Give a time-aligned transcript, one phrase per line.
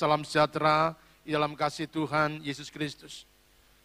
[0.00, 3.28] salam sejahtera di dalam kasih Tuhan Yesus Kristus.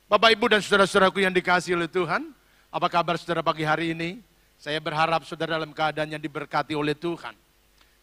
[0.07, 2.31] Bapak, Ibu, dan saudara-saudaraku yang dikasih oleh Tuhan,
[2.71, 4.23] apa kabar saudara pagi hari ini?
[4.55, 7.35] Saya berharap saudara dalam keadaan yang diberkati oleh Tuhan.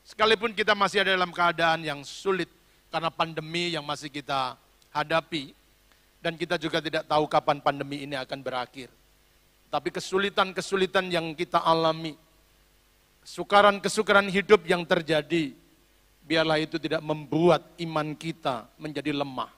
[0.04, 2.52] Sekalipun kita masih ada dalam keadaan yang sulit
[2.92, 4.60] karena pandemi yang masih kita
[4.92, 5.56] hadapi,
[6.20, 8.92] dan kita juga tidak tahu kapan pandemi ini akan berakhir.
[9.72, 12.12] Tapi kesulitan-kesulitan yang kita alami,
[13.24, 15.56] kesukaran-kesukaran hidup yang terjadi,
[16.32, 19.52] biarlah itu tidak membuat iman kita menjadi lemah.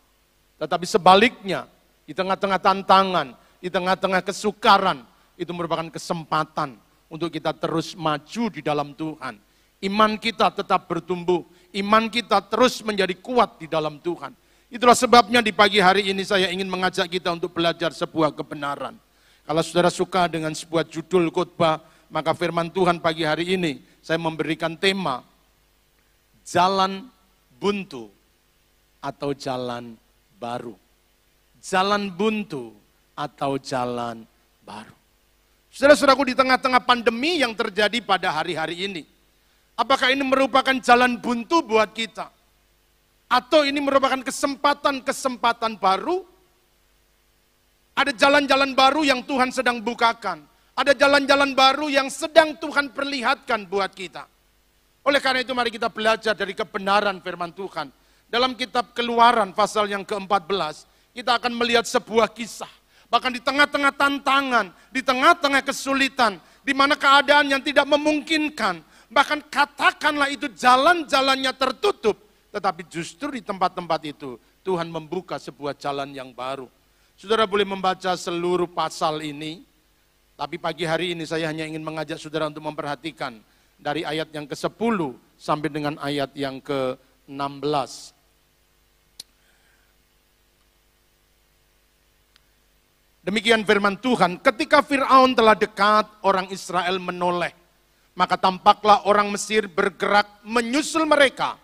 [0.59, 1.71] Tetapi sebaliknya,
[2.03, 5.07] di tengah-tengah tantangan, di tengah-tengah kesukaran,
[5.39, 6.75] itu merupakan kesempatan
[7.07, 9.39] untuk kita terus maju di dalam Tuhan.
[9.87, 11.47] Iman kita tetap bertumbuh,
[11.79, 14.35] iman kita terus menjadi kuat di dalam Tuhan.
[14.67, 18.99] Itulah sebabnya di pagi hari ini saya ingin mengajak kita untuk belajar sebuah kebenaran.
[19.47, 21.79] Kalau saudara suka dengan sebuah judul khotbah,
[22.11, 25.23] maka firman Tuhan pagi hari ini saya memberikan tema
[26.45, 27.09] jalan
[27.57, 28.13] buntu
[29.01, 29.97] atau jalan
[30.37, 30.77] baru.
[31.65, 32.77] Jalan buntu
[33.17, 34.29] atau jalan
[34.63, 34.93] baru.
[35.73, 39.03] Saudara-saudaraku di tengah-tengah pandemi yang terjadi pada hari-hari ini.
[39.75, 42.31] Apakah ini merupakan jalan buntu buat kita?
[43.27, 46.23] Atau ini merupakan kesempatan-kesempatan baru?
[47.99, 50.47] Ada jalan-jalan baru yang Tuhan sedang bukakan.
[50.79, 54.31] Ada jalan-jalan baru yang sedang Tuhan perlihatkan buat kita.
[55.05, 57.93] Oleh karena itu mari kita belajar dari kebenaran firman Tuhan.
[58.33, 62.73] Dalam kitab keluaran pasal yang ke-14, kita akan melihat sebuah kisah.
[63.13, 68.81] Bahkan di tengah-tengah tantangan, di tengah-tengah kesulitan, di mana keadaan yang tidak memungkinkan,
[69.13, 72.17] bahkan katakanlah itu jalan-jalannya tertutup,
[72.49, 76.67] tetapi justru di tempat-tempat itu Tuhan membuka sebuah jalan yang baru.
[77.15, 79.63] Saudara boleh membaca seluruh pasal ini,
[80.35, 83.39] tapi pagi hari ini saya hanya ingin mengajak saudara untuk memperhatikan
[83.85, 84.99] dari ayat yang ke-10
[85.37, 88.17] sampai dengan ayat yang ke-16.
[93.25, 97.53] Demikian firman Tuhan, ketika Fir'aun telah dekat, orang Israel menoleh.
[98.17, 101.61] Maka tampaklah orang Mesir bergerak menyusul mereka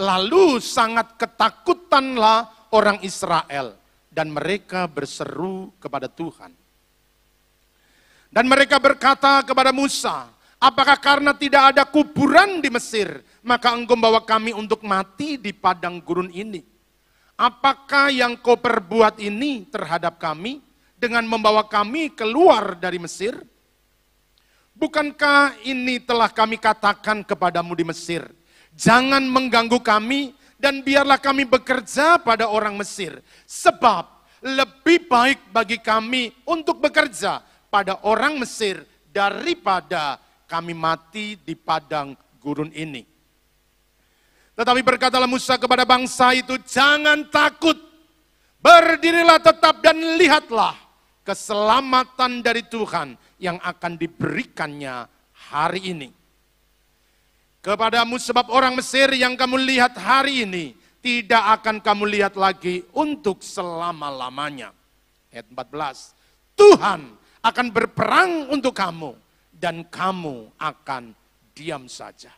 [0.00, 3.76] Lalu sangat ketakutanlah orang Israel
[4.08, 6.56] dan mereka berseru kepada Tuhan.
[8.32, 14.20] Dan mereka berkata kepada Musa, apakah karena tidak ada kuburan di Mesir, maka engkau membawa
[14.22, 16.62] kami untuk mati di padang gurun ini?
[17.40, 20.60] Apakah yang kau perbuat ini terhadap kami
[21.00, 23.32] dengan membawa kami keluar dari Mesir?
[24.76, 28.28] Bukankah ini telah kami katakan kepadamu di Mesir?
[28.76, 33.24] Jangan mengganggu kami dan biarlah kami bekerja pada orang Mesir.
[33.48, 37.40] Sebab lebih baik bagi kami untuk bekerja
[37.72, 43.06] pada orang Mesir daripada kami mati di padang gurun ini.
[44.58, 47.78] Tetapi berkatalah Musa kepada bangsa itu, jangan takut,
[48.58, 50.74] berdirilah tetap dan lihatlah
[51.22, 55.06] keselamatan dari Tuhan yang akan diberikannya
[55.54, 56.10] hari ini
[57.60, 63.40] kepadamu sebab orang Mesir yang kamu lihat hari ini tidak akan kamu lihat lagi untuk
[63.40, 64.72] selama-lamanya.
[65.32, 66.12] Ayat 14.
[66.56, 67.00] Tuhan
[67.40, 69.16] akan berperang untuk kamu
[69.60, 71.12] dan kamu akan
[71.52, 72.32] diam saja.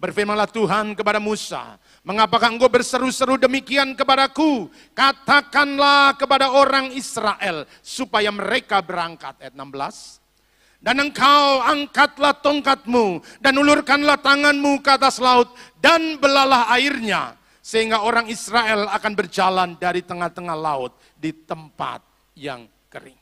[0.00, 4.72] Berfirmanlah Tuhan kepada Musa, mengapakah engkau berseru-seru demikian kepadaku?
[4.96, 9.36] Katakanlah kepada orang Israel supaya mereka berangkat.
[9.44, 10.80] Ayat 16.
[10.80, 17.36] Dan engkau angkatlah tongkatmu dan ulurkanlah tanganmu ke atas laut dan belalah airnya.
[17.60, 22.00] Sehingga orang Israel akan berjalan dari tengah-tengah laut di tempat
[22.32, 23.19] yang kering.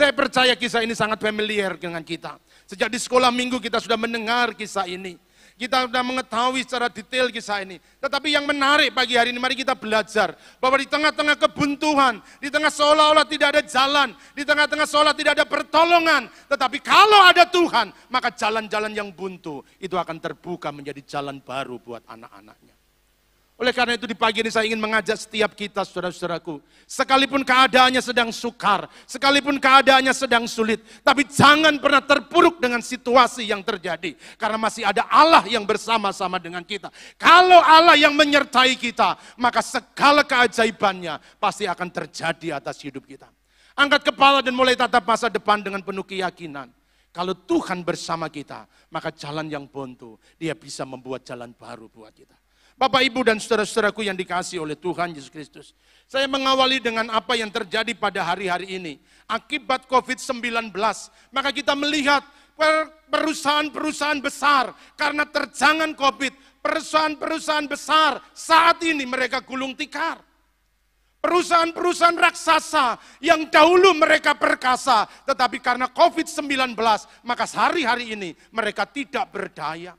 [0.00, 2.40] Saya percaya kisah ini sangat familiar dengan kita.
[2.64, 5.20] Sejak di sekolah minggu kita sudah mendengar kisah ini.
[5.60, 7.76] Kita sudah mengetahui secara detail kisah ini.
[8.00, 10.32] Tetapi yang menarik pagi hari ini, mari kita belajar.
[10.56, 15.44] Bahwa di tengah-tengah kebuntuan, di tengah seolah-olah tidak ada jalan, di tengah-tengah seolah tidak ada
[15.44, 16.32] pertolongan.
[16.48, 22.08] Tetapi kalau ada Tuhan, maka jalan-jalan yang buntu itu akan terbuka menjadi jalan baru buat
[22.08, 22.79] anak-anaknya.
[23.60, 26.64] Oleh karena itu di pagi ini saya ingin mengajak setiap kita saudara-saudaraku.
[26.88, 30.80] Sekalipun keadaannya sedang sukar, sekalipun keadaannya sedang sulit.
[31.04, 34.16] Tapi jangan pernah terpuruk dengan situasi yang terjadi.
[34.40, 36.88] Karena masih ada Allah yang bersama-sama dengan kita.
[37.20, 43.28] Kalau Allah yang menyertai kita, maka segala keajaibannya pasti akan terjadi atas hidup kita.
[43.76, 46.72] Angkat kepala dan mulai tatap masa depan dengan penuh keyakinan.
[47.12, 52.39] Kalau Tuhan bersama kita, maka jalan yang buntu, dia bisa membuat jalan baru buat kita.
[52.80, 55.76] Bapak, Ibu, dan saudara-saudaraku yang dikasih oleh Tuhan Yesus Kristus.
[56.08, 58.96] Saya mengawali dengan apa yang terjadi pada hari-hari ini.
[59.28, 60.72] Akibat COVID-19,
[61.28, 62.24] maka kita melihat
[63.12, 70.16] perusahaan-perusahaan besar karena terjangan COVID, perusahaan-perusahaan besar saat ini mereka gulung tikar.
[71.20, 76.72] Perusahaan-perusahaan raksasa yang dahulu mereka perkasa, tetapi karena COVID-19,
[77.28, 79.92] maka sehari-hari ini mereka tidak berdaya.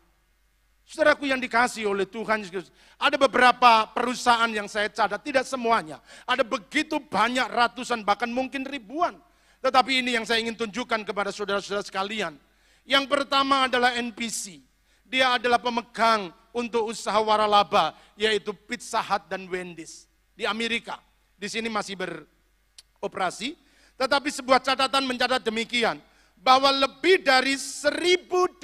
[0.92, 2.68] Saudaraku yang dikasih oleh Tuhan Yesus,
[3.00, 6.04] ada beberapa perusahaan yang saya catat, tidak semuanya.
[6.28, 9.16] Ada begitu banyak ratusan, bahkan mungkin ribuan.
[9.64, 12.36] Tetapi ini yang saya ingin tunjukkan kepada saudara-saudara sekalian.
[12.84, 14.60] Yang pertama adalah NPC.
[15.08, 21.00] Dia adalah pemegang untuk usaha waralaba, yaitu Pizza Hut dan Wendy's di Amerika
[21.40, 23.56] di sini masih beroperasi,
[23.96, 26.04] tetapi sebuah catatan mencatat demikian,
[26.36, 28.60] bahwa lebih dari 1.200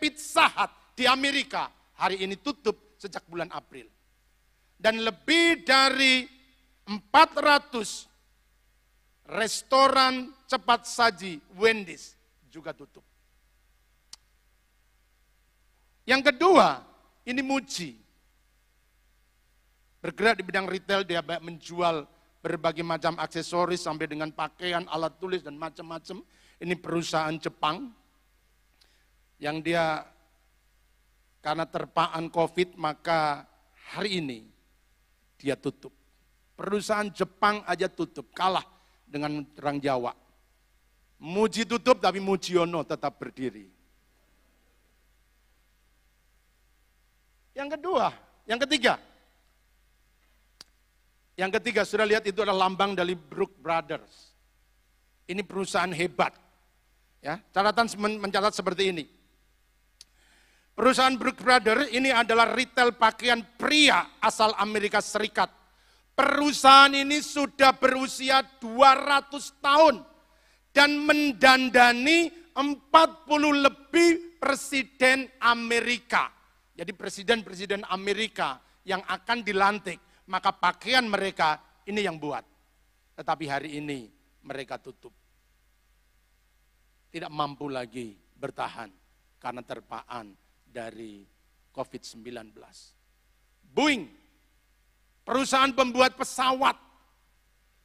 [0.00, 1.68] Pizza Hut di Amerika
[2.00, 3.84] hari ini tutup sejak bulan April.
[4.74, 6.24] Dan lebih dari
[6.88, 8.08] 400
[9.28, 12.12] restoran cepat saji Wendy's
[12.52, 13.00] juga tutup.
[16.04, 16.84] Yang kedua,
[17.24, 17.96] ini Muji.
[20.04, 22.04] Bergerak di bidang retail, dia baik menjual
[22.44, 26.20] berbagai macam aksesoris sampai dengan pakaian, alat tulis dan macam-macam.
[26.60, 27.88] Ini perusahaan Jepang
[29.38, 30.04] yang dia
[31.44, 33.44] karena terpaan COVID maka
[33.92, 34.40] hari ini
[35.36, 35.92] dia tutup.
[36.54, 38.64] Perusahaan Jepang aja tutup, kalah
[39.04, 40.12] dengan orang Jawa.
[41.18, 43.66] Muji tutup tapi Mujiono tetap berdiri.
[47.54, 48.10] Yang kedua,
[48.50, 48.98] yang ketiga,
[51.34, 54.30] yang ketiga, sudah lihat itu adalah lambang dari Brook Brothers.
[55.26, 56.30] Ini perusahaan hebat.
[57.18, 57.90] Ya, catatan
[58.22, 59.04] mencatat seperti ini.
[60.74, 65.46] Perusahaan Brook Brothers ini adalah retail pakaian pria asal Amerika Serikat.
[66.14, 70.02] Perusahaan ini sudah berusia 200 tahun
[70.74, 72.90] dan mendandani 40
[73.66, 76.30] lebih presiden Amerika.
[76.74, 82.42] Jadi presiden-presiden Amerika yang akan dilantik maka pakaian mereka ini yang buat.
[83.14, 84.10] Tetapi hari ini
[84.42, 85.14] mereka tutup.
[87.14, 88.90] Tidak mampu lagi bertahan
[89.38, 90.34] karena terpaan
[90.74, 91.22] dari
[91.70, 92.50] COVID-19.
[93.70, 94.10] Boeing,
[95.22, 96.74] perusahaan pembuat pesawat.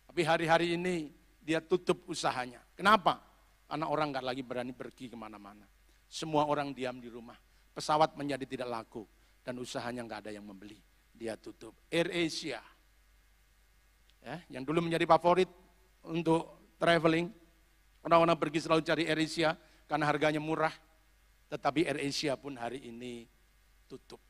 [0.09, 2.65] Tapi hari-hari ini dia tutup usahanya.
[2.73, 3.21] Kenapa?
[3.69, 5.69] Karena orang nggak lagi berani pergi ke mana-mana.
[6.09, 7.37] Semua orang diam di rumah.
[7.77, 9.05] Pesawat menjadi tidak laku
[9.45, 10.81] dan usahanya nggak ada yang membeli
[11.19, 11.75] dia tutup.
[11.91, 12.63] Air Asia,
[14.23, 15.51] ya, yang dulu menjadi favorit
[16.07, 17.27] untuk traveling,
[18.07, 19.51] orang-orang pergi selalu cari Air Asia
[19.83, 20.71] karena harganya murah,
[21.49, 23.25] tetapi Air Asia pun hari ini
[23.89, 24.21] tutup.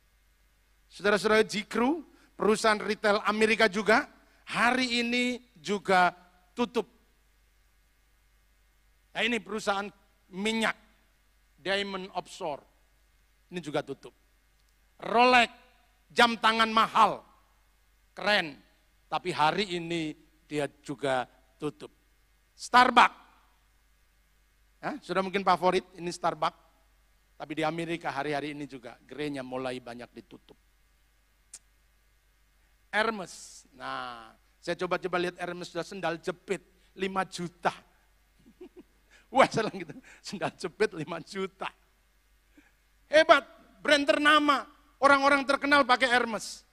[0.88, 2.01] Saudara-saudara Jikru,
[2.33, 4.07] perusahaan retail Amerika juga,
[4.48, 6.16] hari ini juga
[6.56, 6.88] tutup.
[9.13, 9.92] Nah ini perusahaan
[10.31, 10.74] minyak,
[11.60, 12.63] Diamond Offshore,
[13.51, 14.16] ini juga tutup.
[15.04, 15.51] Rolex,
[16.07, 17.19] jam tangan mahal,
[18.16, 18.56] keren.
[19.10, 20.13] Tapi hari ini
[20.45, 21.25] dia juga
[21.57, 21.89] tutup.
[22.54, 23.19] Starbucks,
[24.83, 26.69] ya, sudah mungkin favorit ini Starbucks.
[27.39, 30.59] Tapi di Amerika hari-hari ini juga gerenya mulai banyak ditutup.
[32.91, 36.59] Hermes, nah saya coba-coba lihat Hermes sudah sendal jepit
[36.97, 37.71] 5 juta.
[39.33, 41.69] Wah salah gitu, sendal jepit 5 juta.
[43.07, 43.45] Hebat,
[43.80, 44.68] brand ternama,
[45.00, 46.68] Orang-orang terkenal pakai Hermes.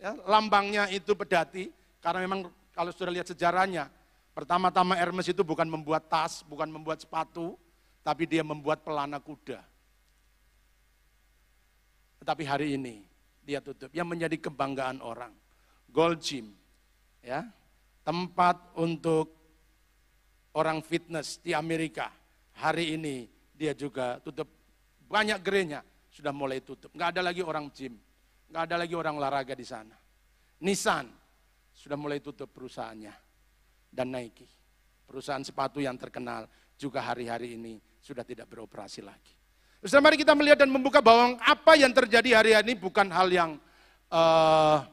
[0.00, 1.68] Ya, lambangnya itu pedati,
[2.00, 3.92] karena memang kalau sudah lihat sejarahnya,
[4.32, 7.60] pertama-tama Hermes itu bukan membuat tas, bukan membuat sepatu,
[8.00, 9.60] tapi dia membuat pelana kuda.
[12.20, 13.02] Tetapi hari ini
[13.40, 15.32] dia tutup, yang menjadi kebanggaan orang.
[15.90, 16.54] Gold Gym,
[17.24, 17.42] ya,
[18.06, 19.34] tempat untuk
[20.54, 22.12] orang fitness di Amerika.
[22.60, 24.46] Hari ini dia juga tutup
[25.10, 25.80] banyak gerenya
[26.12, 26.92] sudah mulai tutup.
[26.94, 27.96] Nggak ada lagi orang gym,
[28.50, 29.96] nggak ada lagi orang olahraga di sana.
[30.60, 31.08] Nissan
[31.72, 33.14] sudah mulai tutup perusahaannya.
[33.90, 34.46] Dan Nike,
[35.02, 36.46] perusahaan sepatu yang terkenal
[36.78, 39.39] juga hari-hari ini sudah tidak beroperasi lagi.
[39.80, 43.56] Terus mari kita melihat dan membuka bahwa apa yang terjadi hari ini bukan hal yang
[44.12, 44.84] uh,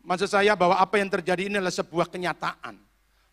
[0.00, 2.80] maksud saya bahwa apa yang terjadi ini adalah sebuah kenyataan.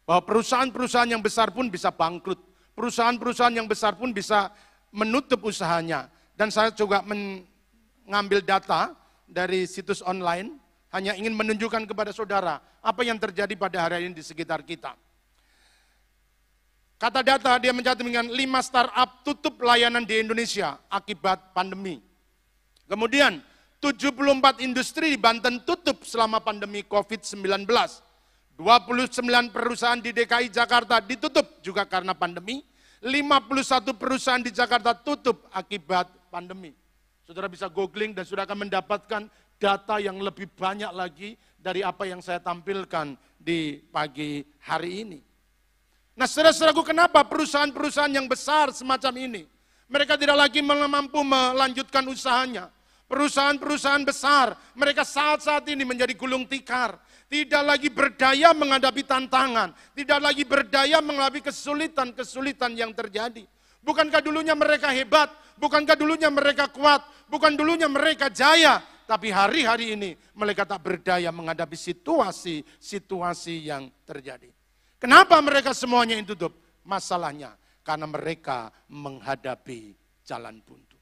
[0.03, 2.37] Bahwa perusahaan-perusahaan yang besar pun bisa bangkrut.
[2.75, 4.51] Perusahaan-perusahaan yang besar pun bisa
[4.91, 6.11] menutup usahanya.
[6.35, 8.91] Dan saya juga mengambil data
[9.23, 10.59] dari situs online,
[10.91, 14.91] hanya ingin menunjukkan kepada saudara apa yang terjadi pada hari ini di sekitar kita.
[16.95, 21.99] Kata data dia mencatat dengan 5 startup tutup layanan di Indonesia akibat pandemi.
[22.87, 23.43] Kemudian
[23.83, 27.67] 74 industri di Banten tutup selama pandemi COVID-19.
[28.55, 32.63] 29 perusahaan di DKI Jakarta ditutup juga karena pandemi.
[33.03, 36.71] 51 perusahaan di Jakarta tutup akibat pandemi.
[37.27, 39.27] Saudara bisa googling dan sudah akan mendapatkan
[39.59, 45.34] data yang lebih banyak lagi dari apa yang saya tampilkan di pagi hari ini.
[46.15, 49.43] Nah saudara-saudaraku kenapa perusahaan-perusahaan yang besar semacam ini,
[49.91, 52.71] mereka tidak lagi mampu melanjutkan usahanya.
[53.05, 56.97] Perusahaan-perusahaan besar, mereka saat-saat ini menjadi gulung tikar.
[57.29, 59.75] Tidak lagi berdaya menghadapi tantangan.
[59.93, 63.45] Tidak lagi berdaya menghadapi kesulitan-kesulitan yang terjadi.
[63.85, 65.29] Bukankah dulunya mereka hebat?
[65.59, 67.05] Bukankah dulunya mereka kuat?
[67.29, 68.81] Bukan dulunya mereka jaya?
[69.05, 74.54] Tapi hari-hari ini mereka tak berdaya menghadapi situasi-situasi yang terjadi.
[74.99, 76.55] Kenapa mereka semuanya yang tutup?
[76.85, 79.93] Masalahnya karena mereka menghadapi
[80.25, 80.97] jalan buntu.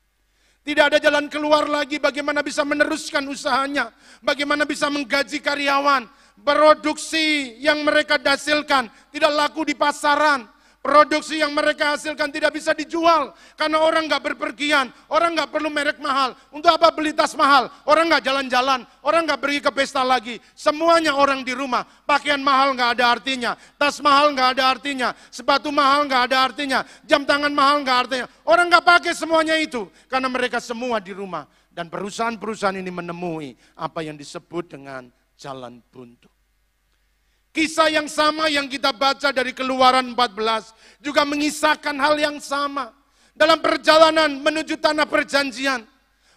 [0.63, 3.91] Tidak ada jalan keluar lagi bagaimana bisa meneruskan usahanya,
[4.23, 6.07] bagaimana bisa menggaji karyawan,
[6.39, 10.47] produksi yang mereka hasilkan tidak laku di pasaran,
[10.83, 15.95] Produksi yang mereka hasilkan tidak bisa dijual karena orang nggak berpergian, orang nggak perlu merek
[16.03, 16.35] mahal.
[16.51, 17.71] Untuk apa beli tas mahal?
[17.87, 20.43] Orang nggak jalan-jalan, orang nggak pergi ke pesta lagi.
[20.51, 21.87] Semuanya orang di rumah.
[22.03, 26.79] Pakaian mahal nggak ada artinya, tas mahal nggak ada artinya, sepatu mahal nggak ada artinya,
[27.07, 28.27] jam tangan mahal nggak artinya.
[28.43, 31.47] Orang nggak pakai semuanya itu karena mereka semua di rumah.
[31.71, 35.07] Dan perusahaan-perusahaan ini menemui apa yang disebut dengan
[35.39, 36.32] jalan buntu.
[37.53, 42.89] Kisah yang sama yang kita baca dari keluaran 14 juga mengisahkan hal yang sama.
[43.37, 45.85] Dalam perjalanan menuju tanah perjanjian.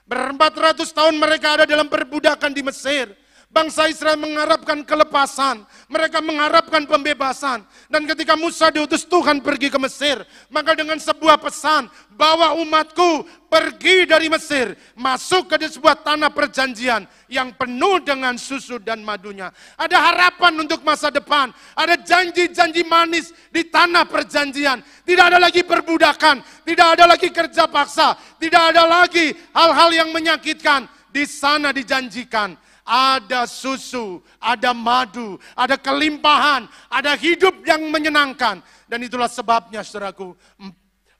[0.04, 3.10] Berempat ratus tahun mereka ada dalam perbudakan di Mesir.
[3.46, 7.64] Bangsa Israel mengharapkan kelepasan, mereka mengharapkan pembebasan.
[7.88, 10.20] Dan ketika Musa diutus Tuhan pergi ke Mesir,
[10.52, 17.54] maka dengan sebuah pesan, bawa umatku pergi dari Mesir, masuk ke sebuah tanah perjanjian yang
[17.54, 19.48] penuh dengan susu dan madunya.
[19.78, 21.48] Ada harapan untuk masa depan,
[21.78, 24.84] ada janji-janji manis di tanah perjanjian.
[25.06, 30.90] Tidak ada lagi perbudakan, tidak ada lagi kerja paksa, tidak ada lagi hal-hal yang menyakitkan.
[31.08, 38.62] Di sana dijanjikan ada susu, ada madu, ada kelimpahan, ada hidup yang menyenangkan.
[38.86, 40.38] Dan itulah sebabnya saudaraku,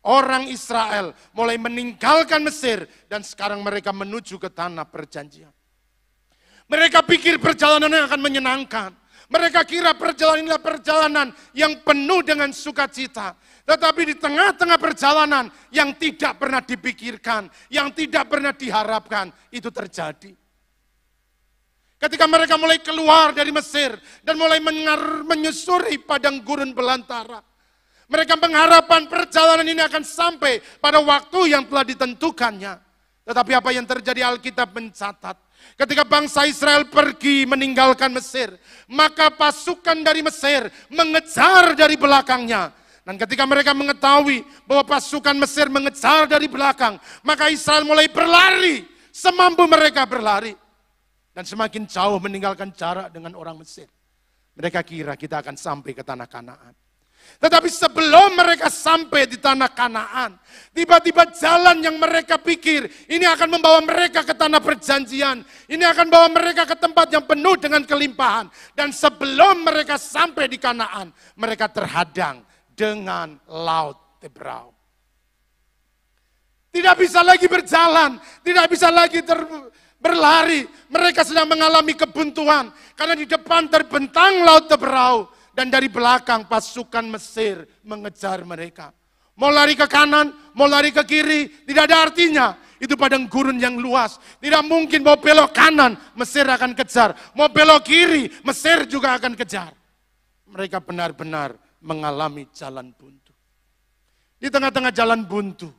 [0.06, 5.50] orang Israel mulai meninggalkan Mesir dan sekarang mereka menuju ke tanah perjanjian.
[6.70, 8.90] Mereka pikir perjalanan yang akan menyenangkan.
[9.26, 13.34] Mereka kira perjalanan ini perjalanan yang penuh dengan sukacita.
[13.66, 20.45] Tetapi di tengah-tengah perjalanan yang tidak pernah dipikirkan, yang tidak pernah diharapkan, itu terjadi.
[21.96, 24.60] Ketika mereka mulai keluar dari Mesir dan mulai
[25.24, 27.40] menyusuri padang gurun belantara.
[28.06, 32.78] Mereka mengharapkan perjalanan ini akan sampai pada waktu yang telah ditentukannya.
[33.26, 35.34] Tetapi apa yang terjadi Alkitab mencatat.
[35.74, 38.54] Ketika bangsa Israel pergi meninggalkan Mesir,
[38.86, 42.70] maka pasukan dari Mesir mengejar dari belakangnya.
[43.02, 49.64] Dan ketika mereka mengetahui bahwa pasukan Mesir mengejar dari belakang, maka Israel mulai berlari, semampu
[49.66, 50.65] mereka berlari
[51.36, 53.84] dan semakin jauh meninggalkan jarak dengan orang Mesir.
[54.56, 56.72] Mereka kira kita akan sampai ke tanah Kanaan.
[57.36, 60.40] Tetapi sebelum mereka sampai di tanah Kanaan,
[60.72, 66.28] tiba-tiba jalan yang mereka pikir ini akan membawa mereka ke tanah perjanjian, ini akan membawa
[66.32, 68.48] mereka ke tempat yang penuh dengan kelimpahan.
[68.72, 72.40] Dan sebelum mereka sampai di Kanaan, mereka terhadang
[72.72, 74.72] dengan laut Tebrau.
[76.72, 79.36] Tidak bisa lagi berjalan, tidak bisa lagi ter,
[80.06, 80.62] berlari.
[80.86, 82.70] Mereka sedang mengalami kebuntuan.
[82.94, 85.34] Karena di depan terbentang laut Teberau.
[85.50, 88.94] Dan dari belakang pasukan Mesir mengejar mereka.
[89.36, 92.46] Mau lari ke kanan, mau lari ke kiri, tidak ada artinya.
[92.76, 94.20] Itu padang gurun yang luas.
[94.40, 97.16] Tidak mungkin mau belok kanan, Mesir akan kejar.
[97.32, 99.72] Mau belok kiri, Mesir juga akan kejar.
[100.48, 103.32] Mereka benar-benar mengalami jalan buntu.
[104.36, 105.72] Di tengah-tengah jalan buntu,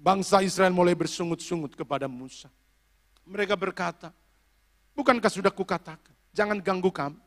[0.00, 2.48] bangsa Israel mulai bersungut-sungut kepada Musa.
[3.26, 4.10] Mereka berkata,
[4.94, 7.20] bukankah sudah kukatakan, jangan ganggu kami.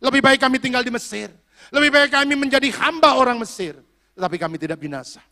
[0.00, 1.32] Lebih baik kami tinggal di Mesir.
[1.72, 3.78] Lebih baik kami menjadi hamba orang Mesir.
[4.14, 5.22] Tetapi kami tidak binasa.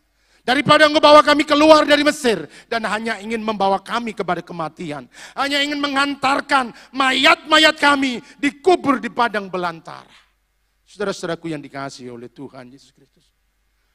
[0.43, 5.07] Daripada engkau bawa kami keluar dari Mesir dan hanya ingin membawa kami kepada kematian.
[5.39, 10.11] Hanya ingin mengantarkan mayat-mayat kami dikubur di padang belantara.
[10.83, 13.31] Saudara-saudaraku yang dikasihi oleh Tuhan Yesus Kristus.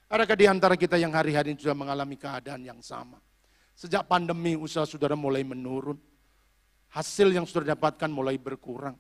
[0.09, 3.21] Adakah di antara kita yang hari-hari sudah mengalami keadaan yang sama?
[3.77, 6.01] Sejak pandemi usaha saudara mulai menurun
[6.99, 8.99] hasil yang sudah dapatkan mulai berkurang.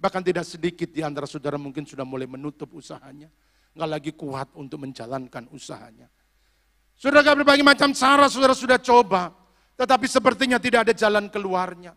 [0.00, 3.28] Bahkan tidak sedikit di antara saudara mungkin sudah mulai menutup usahanya.
[3.76, 6.08] Nggak lagi kuat untuk menjalankan usahanya.
[6.96, 9.36] Saudara berbagai macam cara saudara sudah coba.
[9.76, 11.92] Tetapi sepertinya tidak ada jalan keluarnya.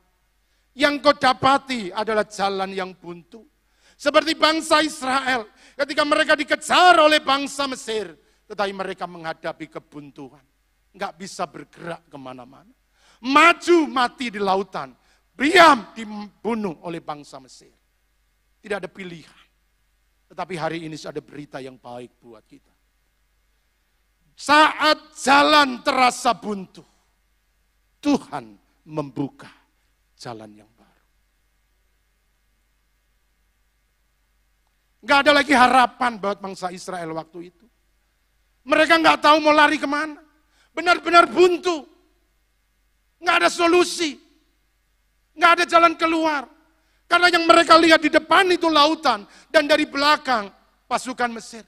[0.76, 3.48] Yang kau dapati adalah jalan yang buntu.
[3.96, 8.12] Seperti bangsa Israel ketika mereka dikejar oleh bangsa Mesir.
[8.48, 10.44] Tetapi mereka menghadapi kebuntuan.
[10.90, 12.74] nggak bisa bergerak ke mana-mana.
[13.22, 14.96] Maju mati di lautan,
[15.40, 17.72] diam dibunuh oleh bangsa Mesir.
[18.60, 19.48] Tidak ada pilihan.
[20.28, 22.76] Tetapi hari ini ada berita yang baik buat kita.
[24.36, 26.84] Saat jalan terasa buntu,
[28.04, 28.56] Tuhan
[28.88, 29.52] membuka
[30.16, 31.06] jalan yang baru.
[35.04, 37.66] Gak ada lagi harapan buat bangsa Israel waktu itu.
[38.68, 40.20] Mereka nggak tahu mau lari ke mana.
[40.76, 41.88] Benar-benar buntu.
[43.24, 44.29] Nggak ada solusi.
[45.40, 46.44] Nggak ada jalan keluar.
[47.08, 49.24] Karena yang mereka lihat di depan itu lautan.
[49.48, 50.52] Dan dari belakang
[50.84, 51.64] pasukan Mesir.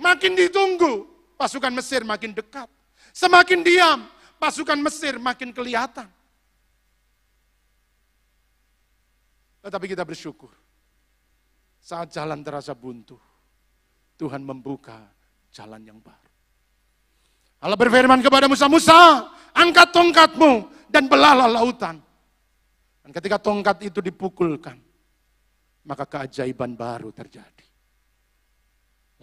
[0.00, 1.04] Makin ditunggu,
[1.36, 2.64] pasukan Mesir makin dekat.
[3.12, 4.08] Semakin diam,
[4.40, 6.08] pasukan Mesir makin kelihatan.
[9.60, 10.56] Tetapi kita bersyukur.
[11.80, 13.20] Saat jalan terasa buntu,
[14.16, 14.96] Tuhan membuka
[15.52, 16.32] jalan yang baru.
[17.60, 22.00] Allah berfirman kepada Musa, Musa, angkat tongkatmu dan belahlah lautan.
[23.00, 24.76] Dan ketika tongkat itu dipukulkan,
[25.88, 27.68] maka keajaiban baru terjadi.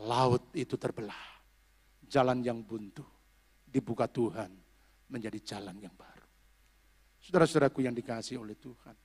[0.06, 1.42] Laut itu terbelah,
[2.06, 3.06] jalan yang buntu
[3.66, 4.50] dibuka Tuhan
[5.10, 6.26] menjadi jalan yang baru.
[7.22, 8.96] Saudara-saudaraku yang dikasih oleh Tuhan.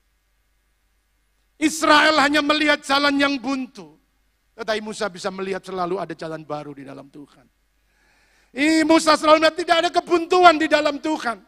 [1.63, 3.99] Israel hanya melihat jalan yang buntu.
[4.53, 7.47] Tetapi Musa bisa melihat selalu ada jalan baru di dalam Tuhan.
[8.53, 11.41] Ini Musa selalu melihat tidak ada kebuntuan di dalam Tuhan.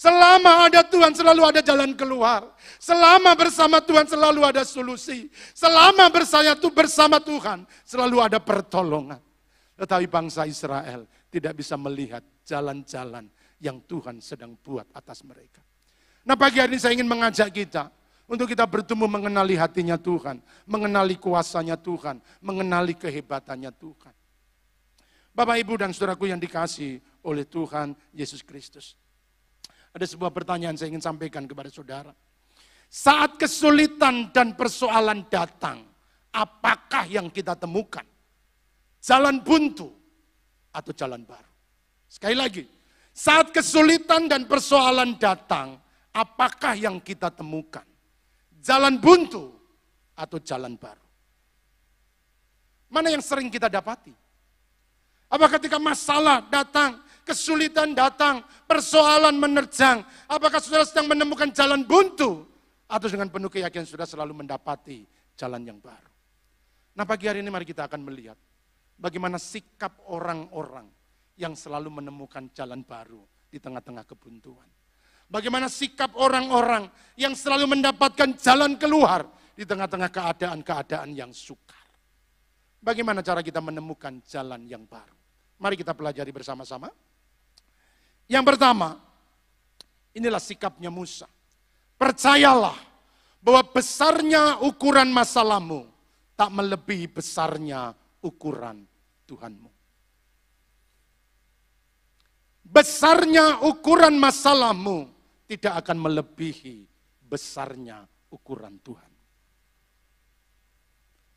[0.00, 2.56] Selama ada Tuhan selalu ada jalan keluar.
[2.80, 5.28] Selama bersama Tuhan selalu ada solusi.
[5.52, 9.20] Selama bersama bersama Tuhan selalu ada pertolongan.
[9.76, 13.28] Tetapi bangsa Israel tidak bisa melihat jalan-jalan
[13.60, 15.60] yang Tuhan sedang buat atas mereka.
[16.24, 17.92] Nah pagi hari ini saya ingin mengajak kita
[18.24, 24.14] untuk kita bertemu mengenali hatinya Tuhan, mengenali kuasanya Tuhan, mengenali kehebatannya Tuhan.
[25.36, 28.96] Bapak, Ibu, dan saudaraku yang dikasih oleh Tuhan Yesus Kristus.
[29.90, 32.14] Ada sebuah pertanyaan saya ingin sampaikan kepada saudara.
[32.90, 35.82] Saat kesulitan dan persoalan datang,
[36.34, 38.06] apakah yang kita temukan?
[39.02, 39.90] Jalan buntu
[40.70, 41.50] atau jalan baru?
[42.10, 42.62] Sekali lagi,
[43.14, 45.78] saat kesulitan dan persoalan datang,
[46.14, 47.86] apakah yang kita temukan?
[48.58, 49.54] Jalan buntu
[50.18, 51.06] atau jalan baru?
[52.90, 54.10] Mana yang sering kita dapati?
[55.30, 56.98] Apa ketika masalah datang,
[57.30, 62.50] kesulitan datang, persoalan menerjang, apakah saudara sedang menemukan jalan buntu?
[62.90, 65.06] Atau dengan penuh keyakinan sudah selalu mendapati
[65.38, 66.10] jalan yang baru.
[66.98, 68.34] Nah pagi hari ini mari kita akan melihat
[68.98, 70.90] bagaimana sikap orang-orang
[71.38, 74.66] yang selalu menemukan jalan baru di tengah-tengah kebuntuan.
[75.30, 79.22] Bagaimana sikap orang-orang yang selalu mendapatkan jalan keluar
[79.54, 81.78] di tengah-tengah keadaan-keadaan yang sukar.
[82.82, 85.14] Bagaimana cara kita menemukan jalan yang baru?
[85.62, 86.90] Mari kita pelajari bersama-sama.
[88.30, 88.94] Yang pertama,
[90.14, 91.26] inilah sikapnya Musa.
[91.98, 92.78] Percayalah
[93.42, 95.90] bahwa besarnya ukuran masalahmu
[96.38, 97.90] tak melebihi besarnya
[98.22, 98.86] ukuran
[99.26, 99.70] Tuhanmu.
[102.70, 105.10] Besarnya ukuran masalahmu
[105.50, 106.86] tidak akan melebihi
[107.26, 109.10] besarnya ukuran Tuhan.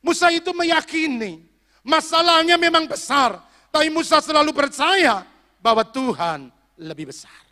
[0.06, 1.42] Musa itu meyakini
[1.82, 3.42] masalahnya memang besar,
[3.74, 5.26] tapi Musa selalu percaya
[5.58, 7.44] bahwa Tuhan lebih besar.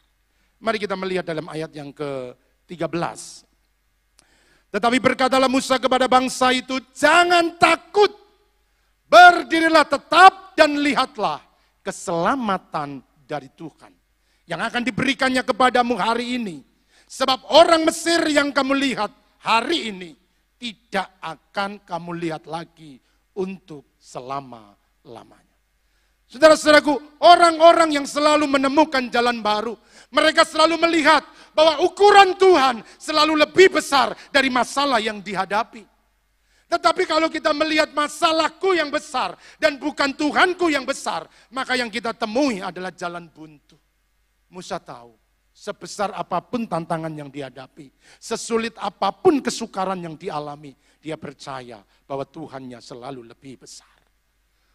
[0.61, 3.49] Mari kita melihat dalam ayat yang ke-13.
[4.71, 8.13] Tetapi berkatalah Musa kepada bangsa itu, jangan takut,
[9.09, 11.43] berdirilah tetap dan lihatlah
[11.83, 13.91] keselamatan dari Tuhan.
[14.47, 16.63] Yang akan diberikannya kepadamu hari ini.
[17.11, 19.11] Sebab orang Mesir yang kamu lihat
[19.43, 20.15] hari ini,
[20.55, 23.01] tidak akan kamu lihat lagi
[23.35, 25.50] untuk selama-lamanya.
[26.31, 29.75] Saudara-saudaraku, orang-orang yang selalu menemukan jalan baru,
[30.15, 35.83] mereka selalu melihat bahwa ukuran Tuhan selalu lebih besar dari masalah yang dihadapi.
[36.71, 42.15] Tetapi kalau kita melihat masalahku yang besar dan bukan Tuhanku yang besar, maka yang kita
[42.15, 43.75] temui adalah jalan buntu.
[44.47, 45.11] Musa tahu,
[45.51, 47.91] sebesar apa pun tantangan yang dihadapi,
[48.23, 50.71] sesulit apa pun kesukaran yang dialami,
[51.03, 54.00] dia percaya bahwa Tuhannya selalu lebih besar.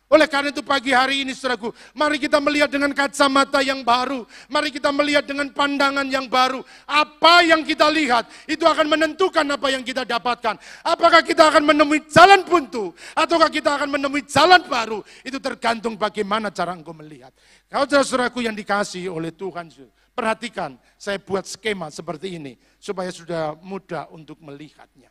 [0.06, 4.22] Oleh karena itu pagi hari ini saudaraku, mari kita melihat dengan kacamata yang baru.
[4.46, 6.62] Mari kita melihat dengan pandangan yang baru.
[6.86, 10.62] Apa yang kita lihat, itu akan menentukan apa yang kita dapatkan.
[10.86, 15.02] Apakah kita akan menemui jalan buntu, ataukah kita akan menemui jalan baru.
[15.26, 17.34] Itu tergantung bagaimana cara engkau melihat.
[17.66, 19.74] Kalau saudaraku yang dikasih oleh Tuhan,
[20.14, 25.10] perhatikan, saya buat skema seperti ini, supaya sudah mudah untuk melihatnya.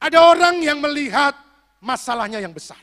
[0.00, 1.49] Ada orang yang melihat
[1.80, 2.78] masalahnya yang besar.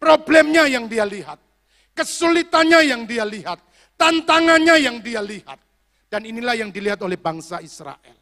[0.00, 1.38] Problemnya yang dia lihat.
[2.00, 3.60] kesulitannya yang dia lihat,
[4.00, 5.60] tantangannya yang dia lihat.
[6.10, 8.16] Dan inilah yang dilihat oleh bangsa Israel.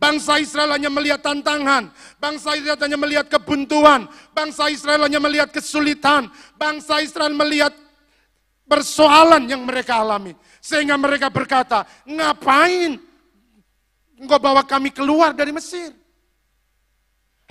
[0.00, 6.32] Bangsa Israel hanya melihat tantangan, bangsa Israel hanya melihat kebuntuan, bangsa Israel hanya melihat kesulitan,
[6.56, 7.76] bangsa Israel melihat
[8.64, 10.32] persoalan yang mereka alami.
[10.64, 12.96] Sehingga mereka berkata, ngapain
[14.16, 15.92] engkau bawa kami keluar dari Mesir?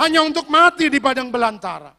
[0.03, 1.95] Hanya untuk mati di padang belantara.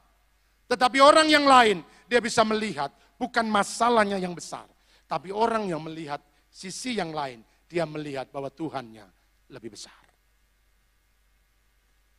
[0.69, 4.69] Tetapi orang yang lain, dia bisa melihat bukan masalahnya yang besar.
[5.09, 6.21] Tapi orang yang melihat
[6.53, 9.09] sisi yang lain, dia melihat bahwa Tuhannya
[9.49, 10.05] lebih besar.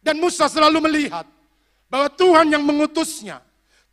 [0.01, 1.25] Dan Musa selalu melihat
[1.89, 3.41] bahwa Tuhan yang mengutusnya,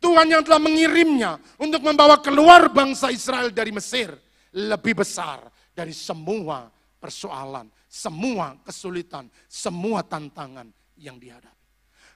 [0.01, 4.13] Tuhan yang telah mengirimnya untuk membawa keluar bangsa Israel dari Mesir
[4.53, 6.69] lebih besar dari semua
[7.01, 11.52] persoalan, semua kesulitan, semua tantangan yang dihadapi.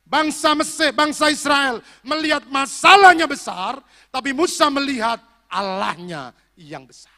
[0.08, 5.20] Bangsa Mesir, bangsa Israel melihat masalahnya besar, tapi Musa melihat
[5.52, 7.12] Allahnya yang besar.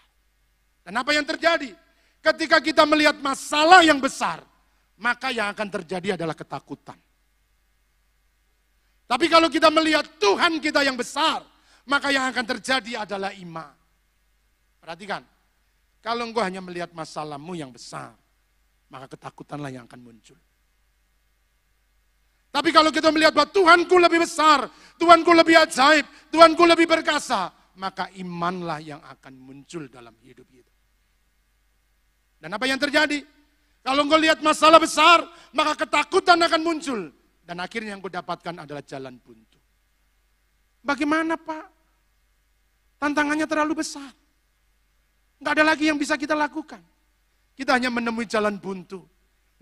[0.82, 1.69] Dan apa yang terjadi?
[2.17, 4.41] Ketika kita melihat masalah yang besar,
[4.97, 6.97] maka yang akan terjadi adalah ketakutan.
[9.06, 11.45] Tapi kalau kita melihat Tuhan kita yang besar,
[11.86, 13.73] maka yang akan terjadi adalah iman.
[14.82, 15.21] Perhatikan,
[16.02, 18.17] kalau engkau hanya melihat masalahmu yang besar,
[18.89, 20.38] maka ketakutanlah yang akan muncul.
[22.60, 24.67] Tapi kalau kita melihat bahwa Tuhanku lebih besar,
[25.00, 30.76] Tuhanku lebih ajaib, Tuhanku lebih berkasa, maka imanlah yang akan muncul dalam hidup kita.
[32.36, 33.24] Dan apa yang terjadi?
[33.80, 35.24] Kalau engkau lihat masalah besar,
[35.56, 37.00] maka ketakutan akan muncul.
[37.48, 39.56] Dan akhirnya yang kau dapatkan adalah jalan buntu.
[40.84, 41.65] Bagaimana Pak?
[43.00, 44.12] Tantangannya terlalu besar.
[45.39, 46.84] Nggak ada lagi yang bisa kita lakukan.
[47.56, 49.00] Kita hanya menemui jalan buntu.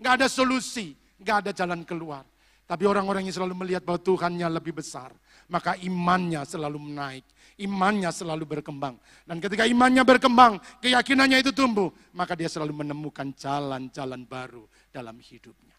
[0.02, 2.26] Nggak ada solusi, nggak ada jalan keluar.
[2.68, 5.08] Tapi orang-orang yang selalu melihat bahwa Tuhannya lebih besar,
[5.48, 7.24] maka imannya selalu menaik,
[7.56, 9.00] imannya selalu berkembang.
[9.24, 15.72] Dan ketika imannya berkembang, keyakinannya itu tumbuh, maka dia selalu menemukan jalan-jalan baru dalam hidupnya.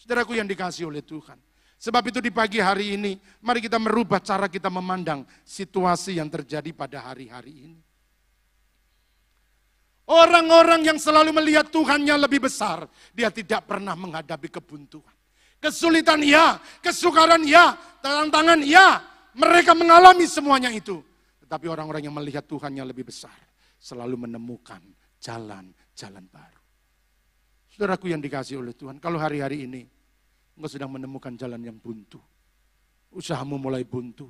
[0.00, 1.36] Saudaraku yang dikasih oleh Tuhan.
[1.76, 3.12] Sebab itu di pagi hari ini,
[3.44, 7.80] mari kita merubah cara kita memandang situasi yang terjadi pada hari-hari ini.
[10.08, 15.21] Orang-orang yang selalu melihat Tuhannya lebih besar, dia tidak pernah menghadapi kebuntuan.
[15.62, 18.98] Kesulitan ya, kesukaran ya, tantangan ya.
[19.38, 20.98] Mereka mengalami semuanya itu.
[21.46, 23.32] Tetapi orang-orang yang melihat Tuhan yang lebih besar
[23.78, 24.82] selalu menemukan
[25.22, 26.62] jalan-jalan baru.
[27.72, 29.86] Saudaraku yang dikasih oleh Tuhan, kalau hari-hari ini
[30.58, 32.20] engkau sedang menemukan jalan yang buntu.
[33.12, 34.28] Usahamu mulai buntu,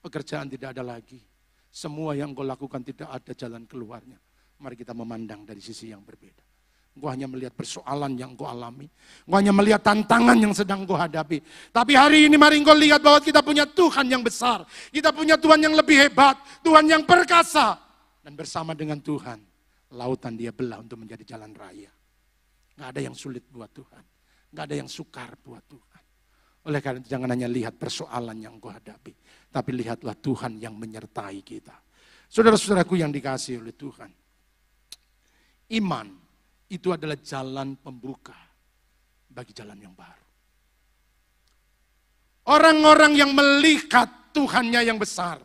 [0.00, 1.20] pekerjaan tidak ada lagi.
[1.68, 4.16] Semua yang engkau lakukan tidak ada jalan keluarnya.
[4.60, 6.49] Mari kita memandang dari sisi yang berbeda.
[6.90, 8.90] Engkau hanya melihat persoalan yang engkau alami.
[9.24, 11.38] Engkau hanya melihat tantangan yang sedang engkau hadapi.
[11.70, 14.66] Tapi hari ini mari engkau lihat bahwa kita punya Tuhan yang besar.
[14.90, 16.34] Kita punya Tuhan yang lebih hebat.
[16.66, 17.78] Tuhan yang perkasa.
[18.20, 19.38] Dan bersama dengan Tuhan,
[19.94, 21.94] lautan dia belah untuk menjadi jalan raya.
[22.74, 24.04] Gak ada yang sulit buat Tuhan.
[24.50, 26.02] Gak ada yang sukar buat Tuhan.
[26.68, 29.14] Oleh karena itu jangan hanya lihat persoalan yang engkau hadapi.
[29.48, 31.72] Tapi lihatlah Tuhan yang menyertai kita.
[32.26, 34.10] Saudara-saudaraku yang dikasih oleh Tuhan.
[35.70, 36.29] Iman
[36.70, 38.38] itu adalah jalan pembuka
[39.26, 40.26] bagi jalan yang baru.
[42.50, 45.42] Orang-orang yang melihat Tuhannya yang besar,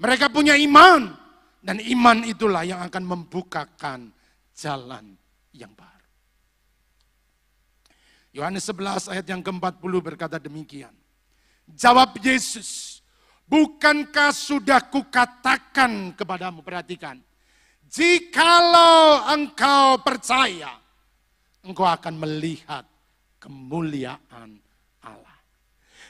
[0.00, 1.12] mereka punya iman,
[1.60, 4.08] dan iman itulah yang akan membukakan
[4.56, 5.16] jalan
[5.52, 6.08] yang baru.
[8.36, 10.92] Yohanes 11 ayat yang ke-40 berkata demikian.
[11.72, 13.00] Jawab Yesus,
[13.48, 17.20] bukankah sudah kukatakan kepadamu, perhatikan,
[17.86, 20.74] Jikalau engkau percaya,
[21.62, 22.82] engkau akan melihat
[23.38, 24.58] kemuliaan
[25.06, 25.38] Allah.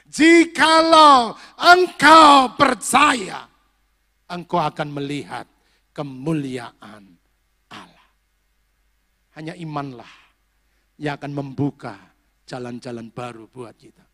[0.09, 3.45] Jikalau engkau percaya,
[4.33, 5.45] engkau akan melihat
[5.93, 7.05] kemuliaan
[7.69, 8.09] Allah.
[9.37, 10.13] Hanya imanlah
[10.97, 12.01] yang akan membuka
[12.49, 14.06] jalan-jalan baru buat kita.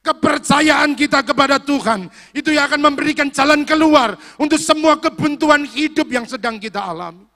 [0.00, 6.24] Kepercayaan kita kepada Tuhan itu yang akan memberikan jalan keluar untuk semua kebuntuan hidup yang
[6.24, 7.28] sedang kita alami.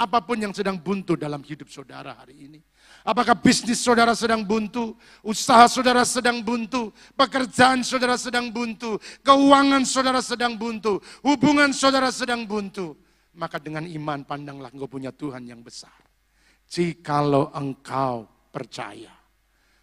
[0.00, 2.60] Apa pun yang sedang buntu dalam hidup saudara hari ini.
[3.04, 10.24] Apakah bisnis saudara sedang buntu, usaha saudara sedang buntu, pekerjaan saudara sedang buntu, keuangan saudara
[10.24, 12.96] sedang buntu, hubungan saudara sedang buntu.
[13.36, 15.96] Maka dengan iman pandanglah engkau punya Tuhan yang besar.
[16.64, 19.12] Jikalau engkau percaya,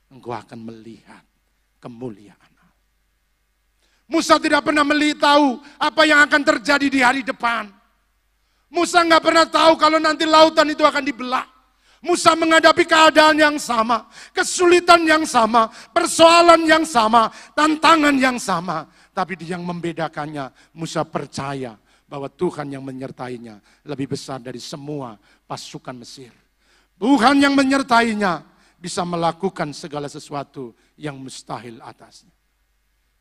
[0.10, 1.27] engkau akan melihat
[1.88, 2.52] kemuliaan.
[4.08, 4.84] Musa tidak pernah
[5.15, 7.71] tahu apa yang akan terjadi di hari depan.
[8.67, 11.47] Musa nggak pernah tahu kalau nanti lautan itu akan dibelah.
[12.04, 18.86] Musa menghadapi keadaan yang sama, kesulitan yang sama, persoalan yang sama, tantangan yang sama.
[19.12, 21.73] Tapi yang membedakannya, Musa percaya
[22.06, 25.17] bahwa Tuhan yang menyertainya lebih besar dari semua
[25.50, 26.32] pasukan Mesir.
[27.02, 28.45] Tuhan yang menyertainya
[28.78, 32.34] bisa melakukan segala sesuatu yang mustahil atasnya.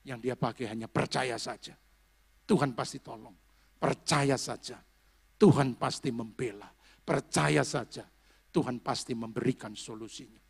[0.07, 1.77] Yang dia pakai hanya percaya saja.
[2.47, 3.35] Tuhan pasti tolong.
[3.77, 4.81] Percaya saja.
[5.37, 6.71] Tuhan pasti membela.
[7.05, 8.07] Percaya saja.
[8.51, 10.41] Tuhan pasti memberikan solusinya.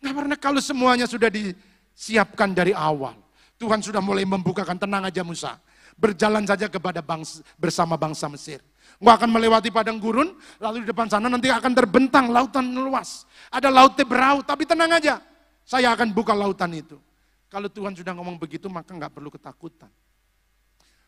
[0.00, 3.20] Nah karena kalau semuanya sudah disiapkan dari awal.
[3.60, 5.60] Tuhan sudah mulai membukakan tenang aja Musa.
[5.94, 8.58] Berjalan saja kepada bangsa, bersama bangsa Mesir.
[8.98, 13.22] Nggak akan melewati padang gurun, lalu di depan sana nanti akan terbentang lautan luas.
[13.52, 15.33] Ada laut Tebrau, tapi tenang aja.
[15.64, 17.00] Saya akan buka lautan itu.
[17.48, 19.88] Kalau Tuhan sudah ngomong begitu, maka nggak perlu ketakutan.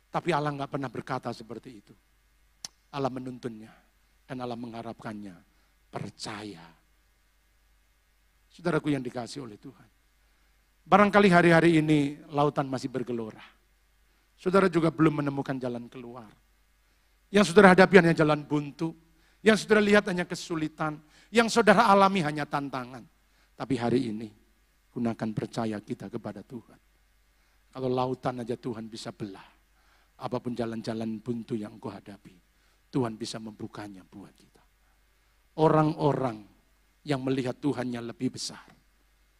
[0.08, 1.94] Tapi Allah nggak pernah berkata seperti itu.
[2.96, 3.68] Allah menuntunnya
[4.24, 5.36] dan Allah mengharapkannya
[5.92, 6.64] percaya.
[8.48, 9.88] Saudaraku yang dikasih oleh Tuhan.
[10.86, 13.42] Barangkali hari-hari ini lautan masih bergelora.
[14.38, 16.30] Saudara juga belum menemukan jalan keluar.
[17.28, 18.94] Yang saudara hadapi hanya jalan buntu.
[19.42, 21.02] Yang saudara lihat hanya kesulitan.
[21.28, 23.02] Yang saudara alami hanya tantangan.
[23.56, 24.28] Tapi hari ini,
[24.96, 26.80] gunakan percaya kita kepada Tuhan.
[27.68, 29.44] Kalau lautan aja Tuhan bisa belah.
[30.16, 32.32] Apa pun jalan-jalan buntu yang kau hadapi.
[32.88, 34.64] Tuhan bisa membukanya buat kita.
[35.60, 36.40] Orang-orang
[37.04, 38.64] yang melihat Tuhannya lebih besar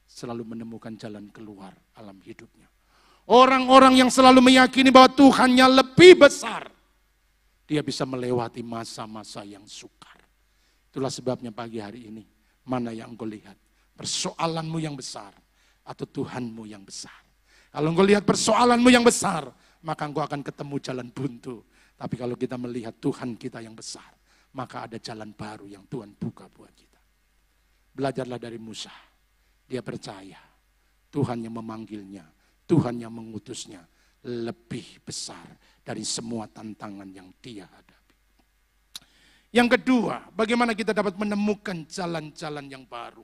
[0.05, 2.69] selalu menemukan jalan keluar alam hidupnya.
[3.27, 6.69] Orang-orang yang selalu meyakini bahwa Tuhannya lebih besar,
[7.65, 10.21] dia bisa melewati masa-masa yang sukar.
[10.93, 12.23] Itulah sebabnya pagi hari ini,
[12.69, 13.57] mana yang engkau lihat?
[13.97, 15.33] Persoalanmu yang besar
[15.87, 17.15] atau Tuhanmu yang besar.
[17.71, 19.47] Kalau engkau lihat persoalanmu yang besar,
[19.87, 21.63] maka engkau akan ketemu jalan buntu.
[21.97, 24.11] Tapi kalau kita melihat Tuhan kita yang besar,
[24.53, 27.01] maka ada jalan baru yang Tuhan buka buat kita.
[27.97, 28.93] Belajarlah dari Musa
[29.67, 30.39] dia percaya
[31.11, 32.23] Tuhan yang memanggilnya,
[32.67, 33.83] Tuhan yang mengutusnya
[34.27, 35.47] lebih besar
[35.83, 38.17] dari semua tantangan yang dia hadapi.
[39.55, 43.23] Yang kedua, bagaimana kita dapat menemukan jalan-jalan yang baru.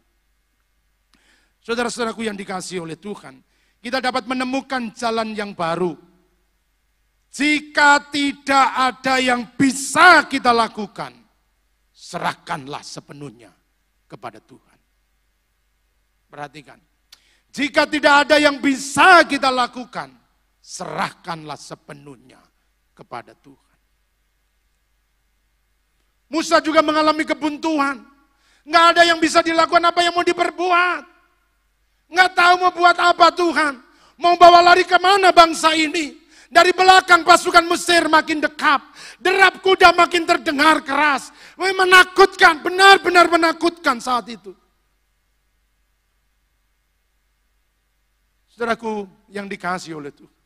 [1.63, 3.39] Saudara-saudaraku yang dikasih oleh Tuhan,
[3.79, 5.95] kita dapat menemukan jalan yang baru.
[7.31, 11.15] Jika tidak ada yang bisa kita lakukan,
[11.95, 13.55] serahkanlah sepenuhnya
[14.11, 14.79] kepada Tuhan.
[16.27, 16.83] Perhatikan.
[17.55, 20.11] Jika tidak ada yang bisa kita lakukan,
[20.59, 22.43] serahkanlah sepenuhnya
[22.93, 23.79] kepada Tuhan.
[26.27, 28.03] Musa juga mengalami kebuntuan.
[28.65, 31.12] Nggak ada yang bisa dilakukan apa yang mau diperbuat.
[32.13, 33.81] Nggak tahu mau buat apa Tuhan.
[34.21, 36.21] Mau bawa lari ke mana bangsa ini.
[36.53, 38.85] Dari belakang pasukan Mesir makin dekat.
[39.17, 41.33] Derap kuda makin terdengar keras.
[41.57, 44.53] Menakutkan, benar-benar menakutkan saat itu.
[48.53, 50.37] Saudaraku yang dikasih oleh Tuhan.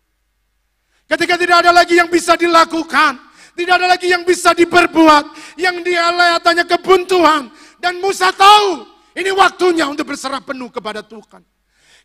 [1.10, 3.18] Ketika tidak ada lagi yang bisa dilakukan,
[3.58, 7.50] tidak ada lagi yang bisa diperbuat, yang dia lihat hanya kebuntuan.
[7.82, 8.86] Dan Musa tahu,
[9.18, 11.55] ini waktunya untuk berserah penuh kepada Tuhan.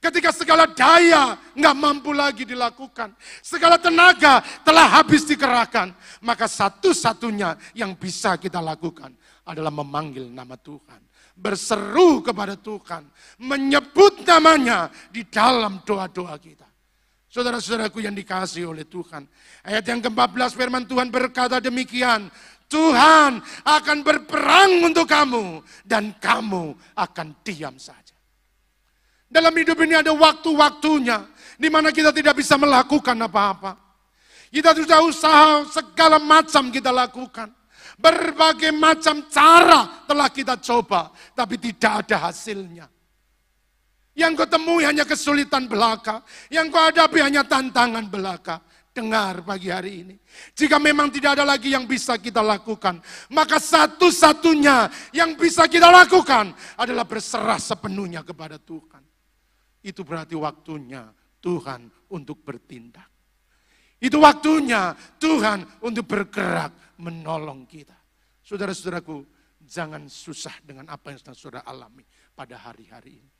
[0.01, 3.13] Ketika segala daya nggak mampu lagi dilakukan,
[3.45, 5.93] segala tenaga telah habis dikerahkan,
[6.25, 9.13] maka satu-satunya yang bisa kita lakukan
[9.45, 11.11] adalah memanggil nama Tuhan
[11.41, 13.07] berseru kepada Tuhan,
[13.41, 16.67] menyebut namanya di dalam doa-doa kita.
[17.31, 19.23] Saudara-saudaraku yang dikasih oleh Tuhan.
[19.63, 22.27] Ayat yang ke-14 firman Tuhan berkata demikian.
[22.67, 27.99] Tuhan akan berperang untuk kamu dan kamu akan diam saja.
[29.31, 31.23] Dalam hidup ini ada waktu-waktunya
[31.55, 33.79] di mana kita tidak bisa melakukan apa-apa.
[34.51, 37.47] Kita sudah usaha segala macam kita lakukan.
[37.95, 42.91] Berbagai macam cara telah kita coba, tapi tidak ada hasilnya.
[44.11, 46.19] Yang kau temui hanya kesulitan belaka,
[46.51, 48.59] yang kau hadapi hanya tantangan belaka.
[48.91, 50.15] Dengar pagi hari ini.
[50.51, 52.99] Jika memang tidak ada lagi yang bisa kita lakukan,
[53.31, 59.00] maka satu-satunya yang bisa kita lakukan adalah berserah sepenuhnya kepada Tuhan.
[59.81, 61.09] Itu berarti waktunya
[61.41, 63.09] Tuhan untuk bertindak.
[64.01, 67.97] Itu waktunya Tuhan untuk bergerak menolong kita.
[68.41, 69.21] Saudara-saudaraku,
[69.61, 72.01] jangan susah dengan apa yang sedang saudara alami
[72.33, 73.31] pada hari-hari ini.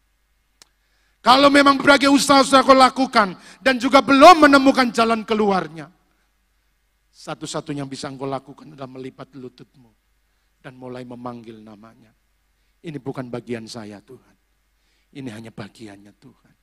[1.22, 5.86] Kalau memang berbagai usaha sudah kau lakukan dan juga belum menemukan jalan keluarnya,
[7.14, 9.94] satu-satunya yang bisa engkau lakukan adalah melipat lututmu
[10.58, 12.10] dan mulai memanggil namanya.
[12.82, 14.41] Ini bukan bagian saya Tuhan.
[15.12, 16.54] Ini hanya bagiannya Tuhan.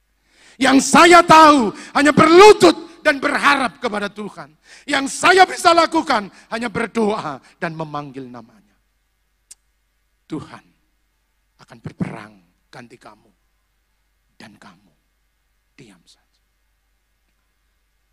[0.58, 4.56] Yang saya tahu hanya berlutut dan berharap kepada Tuhan.
[4.88, 8.74] Yang saya bisa lakukan hanya berdoa dan memanggil namanya.
[10.28, 10.64] Tuhan
[11.60, 12.34] akan berperang
[12.72, 13.30] ganti kamu.
[14.38, 14.92] Dan kamu
[15.74, 16.42] diam saja.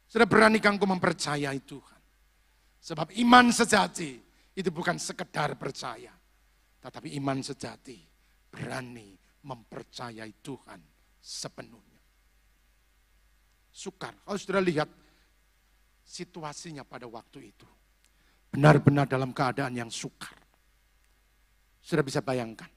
[0.10, 2.02] Sudah berani engkau mempercayai Tuhan.
[2.82, 4.18] Sebab iman sejati
[4.54, 6.14] itu bukan sekedar percaya.
[6.82, 7.98] Tetapi iman sejati
[8.50, 9.15] berani
[9.46, 10.82] mempercayai Tuhan
[11.22, 12.02] sepenuhnya.
[13.70, 14.18] Sukar.
[14.26, 14.90] Kalau sudah lihat
[16.02, 17.68] situasinya pada waktu itu.
[18.50, 20.34] Benar-benar dalam keadaan yang sukar.
[21.84, 22.72] Sudah bisa bayangkan.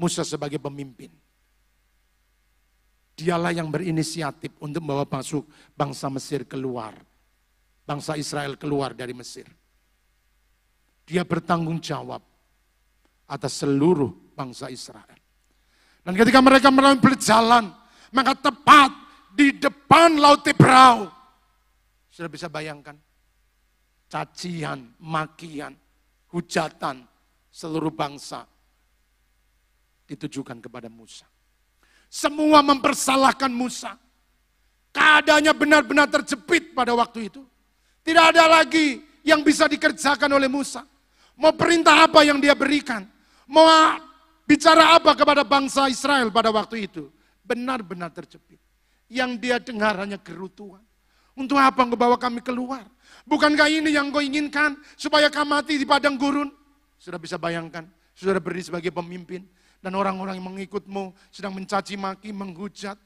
[0.00, 1.12] Musa sebagai pemimpin.
[3.14, 5.44] Dialah yang berinisiatif untuk membawa masuk
[5.76, 6.96] bangsa Mesir keluar.
[7.84, 9.44] Bangsa Israel keluar dari Mesir.
[11.04, 12.24] Dia bertanggung jawab
[13.28, 15.19] atas seluruh bangsa Israel.
[16.00, 17.70] Dan ketika mereka berjalan,
[18.10, 18.90] maka tepat
[19.36, 21.08] di depan Laut Tebrau.
[22.10, 22.96] Sudah bisa bayangkan?
[24.10, 25.76] Cacian, makian,
[26.34, 27.06] hujatan
[27.50, 28.42] seluruh bangsa
[30.10, 31.30] ditujukan kepada Musa.
[32.10, 33.94] Semua mempersalahkan Musa.
[34.90, 37.46] Keadaannya benar-benar terjepit pada waktu itu.
[38.02, 40.82] Tidak ada lagi yang bisa dikerjakan oleh Musa.
[41.38, 43.06] Mau perintah apa yang dia berikan?
[43.46, 43.62] Mau
[44.50, 47.06] bicara apa kepada bangsa Israel pada waktu itu?
[47.46, 48.58] Benar-benar terjepit.
[49.06, 50.82] Yang dia dengar hanya gerutuan.
[51.38, 52.82] Untuk apa engkau bawa kami keluar?
[53.22, 54.74] Bukankah ini yang kau inginkan?
[54.98, 56.50] Supaya kau mati di padang gurun?
[56.98, 57.86] Sudah bisa bayangkan.
[58.10, 59.46] Sudah berdiri sebagai pemimpin.
[59.78, 62.98] Dan orang-orang yang mengikutmu sedang mencaci maki, menghujat.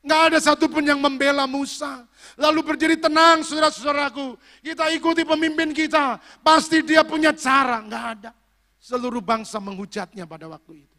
[0.00, 2.06] Nggak ada satupun yang membela Musa.
[2.38, 4.38] Lalu berdiri tenang saudara-saudaraku.
[4.62, 6.22] Kita ikuti pemimpin kita.
[6.40, 7.82] Pasti dia punya cara.
[7.84, 8.30] Nggak ada.
[8.78, 10.98] Seluruh bangsa menghujatnya pada waktu itu.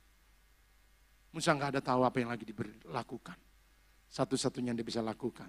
[1.31, 3.37] Musa nggak ada tahu apa yang lagi dilakukan.
[4.09, 5.47] Satu-satunya yang dia bisa lakukan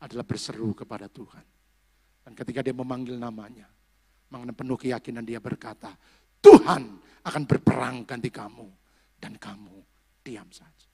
[0.00, 1.44] adalah berseru kepada Tuhan.
[2.24, 3.68] Dan ketika dia memanggil namanya,
[4.32, 5.92] mengenai penuh keyakinan dia berkata,
[6.40, 6.82] Tuhan
[7.24, 8.68] akan berperang ganti kamu.
[9.20, 9.76] Dan kamu
[10.24, 10.88] diam saja.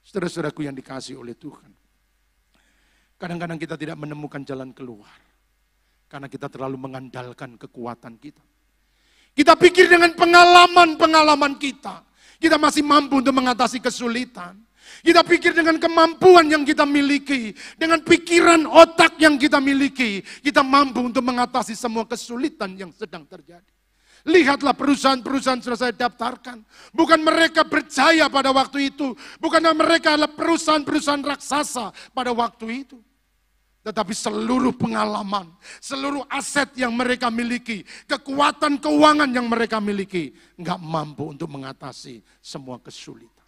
[0.00, 1.68] Saudara-saudaraku yang dikasih oleh Tuhan.
[3.20, 5.20] Kadang-kadang kita tidak menemukan jalan keluar.
[6.08, 8.40] Karena kita terlalu mengandalkan kekuatan kita.
[9.34, 12.02] Kita pikir dengan pengalaman-pengalaman kita.
[12.40, 14.56] Kita masih mampu untuk mengatasi kesulitan.
[15.00, 21.00] Kita pikir dengan kemampuan yang kita miliki, dengan pikiran otak yang kita miliki, kita mampu
[21.00, 23.72] untuk mengatasi semua kesulitan yang sedang terjadi.
[24.28, 26.60] Lihatlah perusahaan-perusahaan sudah saya daftarkan.
[26.92, 29.16] Bukan mereka percaya pada waktu itu.
[29.40, 33.00] Bukan mereka adalah perusahaan-perusahaan raksasa pada waktu itu.
[33.90, 35.50] Tetapi seluruh pengalaman,
[35.82, 42.78] seluruh aset yang mereka miliki, kekuatan keuangan yang mereka miliki, nggak mampu untuk mengatasi semua
[42.78, 43.42] kesulitan.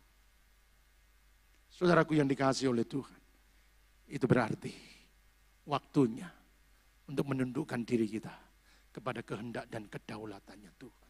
[1.71, 3.23] Saudaraku yang dikasih oleh Tuhan,
[4.11, 4.75] itu berarti
[5.63, 6.27] waktunya
[7.07, 8.35] untuk menundukkan diri kita
[8.91, 11.09] kepada kehendak dan kedaulatannya Tuhan.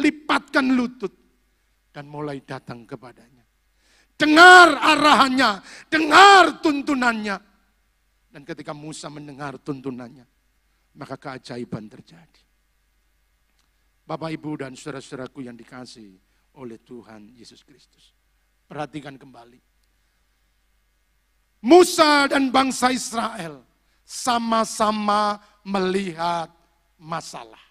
[0.00, 1.12] Lipatkan lutut
[1.92, 3.44] dan mulai datang kepadanya.
[4.16, 5.60] Dengar arahannya,
[5.92, 7.52] dengar tuntunannya.
[8.34, 10.26] Dan ketika Musa mendengar tuntunannya,
[10.98, 12.42] maka keajaiban terjadi.
[14.02, 16.18] Bapak, Ibu, dan saudara-saudaraku yang dikasih
[16.58, 18.10] oleh Tuhan Yesus Kristus.
[18.66, 19.62] Perhatikan kembali.
[21.62, 23.62] Musa dan bangsa Israel
[24.02, 26.50] sama-sama melihat
[26.98, 27.62] masalah.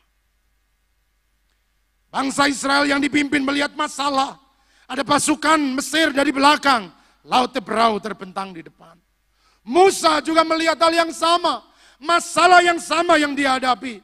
[2.08, 4.40] Bangsa Israel yang dipimpin melihat masalah.
[4.88, 6.88] Ada pasukan Mesir dari belakang.
[7.28, 8.96] Laut Tebrau terbentang di depan.
[9.64, 11.64] Musa juga melihat hal yang sama.
[12.00, 14.04] Masalah yang sama yang dihadapi.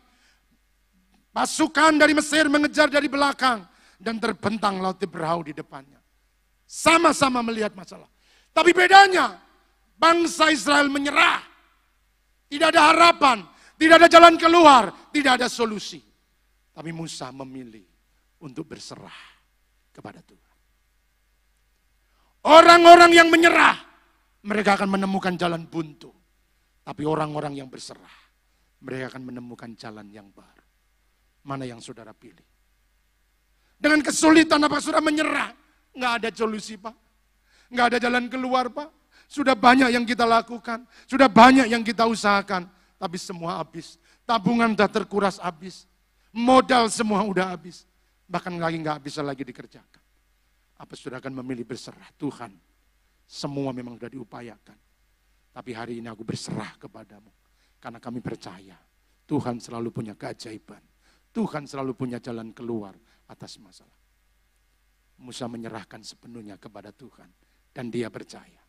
[1.36, 3.68] Pasukan dari Mesir mengejar dari belakang.
[4.00, 6.00] Dan terbentang Laut Tebrau di depannya.
[6.64, 8.08] Sama-sama melihat masalah.
[8.56, 9.36] Tapi bedanya,
[10.00, 11.44] bangsa Israel menyerah.
[12.48, 13.44] Tidak ada harapan,
[13.76, 16.02] tidak ada jalan keluar, tidak ada solusi.
[16.74, 17.84] Tapi Musa memilih
[18.40, 19.20] untuk berserah
[19.92, 20.58] kepada Tuhan.
[22.48, 23.76] Orang-orang yang menyerah,
[24.46, 26.12] mereka akan menemukan jalan buntu.
[26.84, 28.18] Tapi orang-orang yang berserah,
[28.82, 30.66] mereka akan menemukan jalan yang baru.
[31.46, 32.46] Mana yang saudara pilih?
[33.80, 35.56] Dengan kesulitan apa saudara menyerah?
[35.96, 36.96] Nggak ada solusi Pak.
[37.72, 38.90] Nggak ada jalan keluar Pak.
[39.30, 40.84] Sudah banyak yang kita lakukan.
[41.06, 42.68] Sudah banyak yang kita usahakan
[43.00, 43.96] tapi semua habis.
[44.28, 45.88] Tabungan udah terkuras habis.
[46.36, 47.88] Modal semua udah habis.
[48.28, 50.04] Bahkan lagi nggak bisa lagi dikerjakan.
[50.78, 52.08] Apa sudah akan memilih berserah?
[52.20, 52.54] Tuhan,
[53.30, 54.80] semua memang sudah diupayakan.
[55.54, 57.30] Tapi hari ini aku berserah kepadamu.
[57.78, 58.74] Karena kami percaya
[59.30, 60.82] Tuhan selalu punya keajaiban.
[61.30, 62.98] Tuhan selalu punya jalan keluar
[63.30, 63.94] atas masalah.
[65.22, 67.30] Musa menyerahkan sepenuhnya kepada Tuhan.
[67.70, 68.66] Dan dia percaya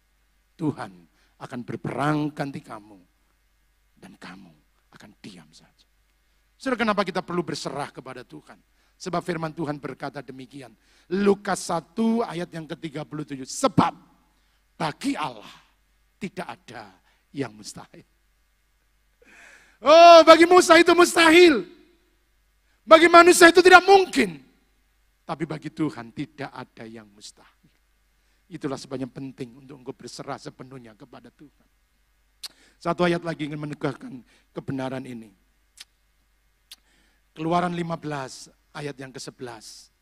[0.60, 0.92] Tuhan
[1.40, 3.00] akan berperang ganti kamu
[3.96, 4.52] dan kamu
[4.92, 5.88] akan diam saja.
[6.60, 8.60] Saudara, kenapa kita perlu berserah kepada Tuhan?
[9.00, 10.76] Sebab firman Tuhan berkata demikian.
[11.16, 11.96] Lukas 1
[12.28, 13.48] ayat yang ke-37.
[13.48, 14.09] Sebab
[14.80, 15.52] bagi Allah
[16.16, 16.88] tidak ada
[17.36, 18.08] yang mustahil.
[19.84, 21.68] Oh, bagi Musa itu mustahil.
[22.88, 24.40] Bagi manusia itu tidak mungkin.
[25.28, 27.68] Tapi bagi Tuhan tidak ada yang mustahil.
[28.48, 31.68] Itulah sebabnya penting untuk engkau berserah sepenuhnya kepada Tuhan.
[32.80, 34.24] Satu ayat lagi ingin menegakkan
[34.56, 35.28] kebenaran ini.
[37.36, 39.92] Keluaran 15 ayat yang ke-11.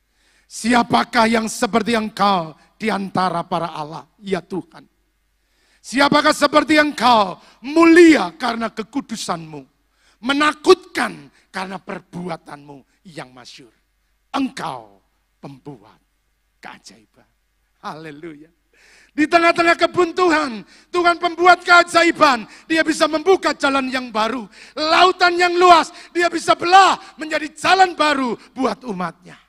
[0.48, 4.08] Siapakah yang seperti engkau di antara para Allah?
[4.16, 4.88] Ya Tuhan.
[5.84, 9.60] Siapakah seperti engkau mulia karena kekudusanmu.
[10.24, 12.80] Menakutkan karena perbuatanmu
[13.12, 13.70] yang masyur.
[14.32, 15.04] Engkau
[15.36, 16.00] pembuat
[16.64, 17.28] keajaiban.
[17.84, 18.48] Haleluya.
[19.12, 22.48] Di tengah-tengah kebuntuan, Tuhan pembuat keajaiban.
[22.64, 24.48] Dia bisa membuka jalan yang baru.
[24.78, 29.47] Lautan yang luas, dia bisa belah menjadi jalan baru buat umatnya.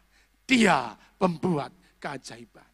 [0.49, 1.69] Dia pembuat
[2.01, 2.65] keajaiban.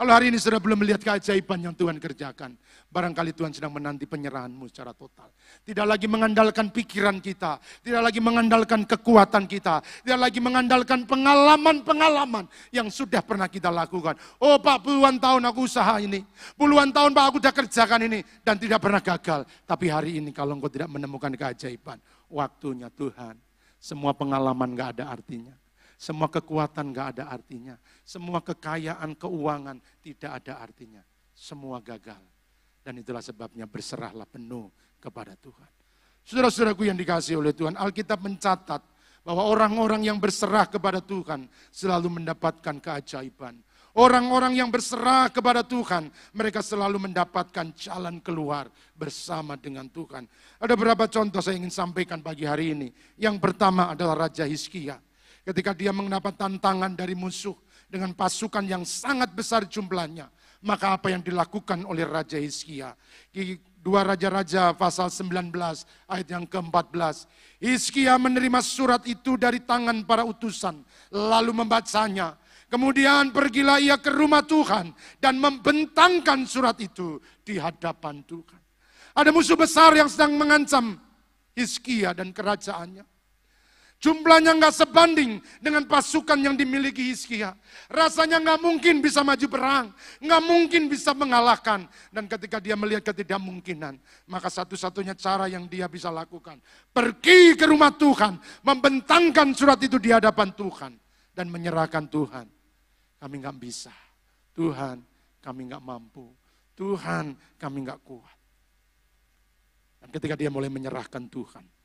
[0.00, 2.56] Kalau hari ini sudah belum melihat keajaiban yang Tuhan kerjakan,
[2.88, 5.28] barangkali Tuhan sedang menanti penyerahanmu secara total.
[5.60, 12.88] Tidak lagi mengandalkan pikiran kita, tidak lagi mengandalkan kekuatan kita, tidak lagi mengandalkan pengalaman-pengalaman yang
[12.88, 14.16] sudah pernah kita lakukan.
[14.40, 16.24] Oh Pak, puluhan tahun aku usaha ini,
[16.56, 19.44] puluhan tahun Pak aku sudah kerjakan ini, dan tidak pernah gagal.
[19.68, 22.00] Tapi hari ini kalau engkau tidak menemukan keajaiban,
[22.32, 23.36] waktunya Tuhan,
[23.76, 25.52] semua pengalaman gak ada artinya.
[26.00, 27.76] Semua kekuatan gak ada artinya.
[28.08, 31.04] Semua kekayaan, keuangan tidak ada artinya.
[31.36, 32.24] Semua gagal.
[32.80, 35.68] Dan itulah sebabnya berserahlah penuh kepada Tuhan.
[36.24, 38.80] Saudara-saudaraku yang dikasih oleh Tuhan, Alkitab mencatat
[39.20, 43.60] bahwa orang-orang yang berserah kepada Tuhan selalu mendapatkan keajaiban.
[43.92, 50.24] Orang-orang yang berserah kepada Tuhan, mereka selalu mendapatkan jalan keluar bersama dengan Tuhan.
[50.56, 52.88] Ada beberapa contoh saya ingin sampaikan pagi hari ini.
[53.20, 55.09] Yang pertama adalah Raja Hizkia
[55.44, 57.56] ketika dia mendapat tantangan dari musuh
[57.90, 60.30] dengan pasukan yang sangat besar jumlahnya.
[60.60, 62.92] Maka apa yang dilakukan oleh Raja Hizkia?
[63.80, 65.56] Dua Raja-Raja pasal 19
[66.04, 67.24] ayat yang ke-14.
[67.64, 70.84] Hizkia menerima surat itu dari tangan para utusan.
[71.08, 72.36] Lalu membacanya.
[72.68, 78.60] Kemudian pergilah ia ke rumah Tuhan dan membentangkan surat itu di hadapan Tuhan.
[79.16, 80.94] Ada musuh besar yang sedang mengancam
[81.56, 83.02] Hizkia dan kerajaannya.
[84.00, 87.52] Jumlahnya nggak sebanding dengan pasukan yang dimiliki Hizkia.
[87.92, 89.92] Rasanya nggak mungkin bisa maju perang,
[90.24, 91.84] nggak mungkin bisa mengalahkan.
[92.08, 96.56] Dan ketika dia melihat ketidakmungkinan, maka satu-satunya cara yang dia bisa lakukan,
[96.96, 100.96] pergi ke rumah Tuhan, membentangkan surat itu di hadapan Tuhan
[101.36, 102.48] dan menyerahkan Tuhan.
[103.20, 103.92] Kami nggak bisa,
[104.56, 105.04] Tuhan,
[105.44, 106.32] kami nggak mampu,
[106.72, 108.38] Tuhan, kami nggak kuat.
[110.00, 111.79] Dan ketika dia mulai menyerahkan Tuhan,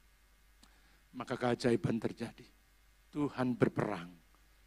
[1.16, 2.46] maka keajaiban terjadi.
[3.10, 4.12] Tuhan berperang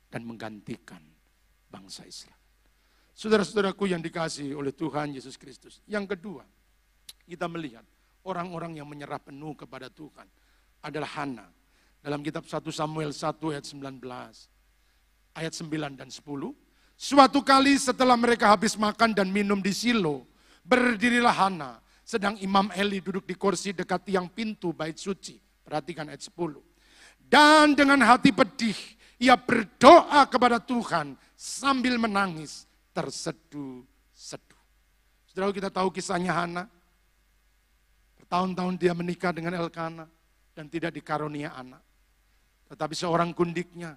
[0.08, 1.04] dan menggantikan
[1.68, 2.40] bangsa Israel.
[3.12, 5.84] Saudara-saudaraku yang dikasih oleh Tuhan Yesus Kristus.
[5.84, 6.48] Yang kedua,
[7.28, 7.84] kita melihat
[8.24, 10.24] orang-orang yang menyerah penuh kepada Tuhan
[10.80, 11.46] adalah Hana.
[11.98, 14.00] Dalam kitab 1 Samuel 1 ayat 19,
[15.34, 16.22] ayat 9 dan 10.
[16.98, 20.24] Suatu kali setelah mereka habis makan dan minum di Silo,
[20.62, 25.47] berdirilah Hana, sedang Imam Eli duduk di kursi dekat tiang pintu bait suci.
[25.68, 26.64] Perhatikan ayat 10.
[27.28, 28.72] Dan dengan hati pedih,
[29.20, 32.64] ia berdoa kepada Tuhan sambil menangis
[32.96, 34.62] terseduh-seduh.
[35.28, 36.64] Saudara kita tahu kisahnya Hana.
[38.16, 40.08] Bertahun-tahun dia menikah dengan Elkana
[40.56, 41.84] dan tidak dikarunia anak.
[42.72, 43.92] Tetapi seorang kundiknya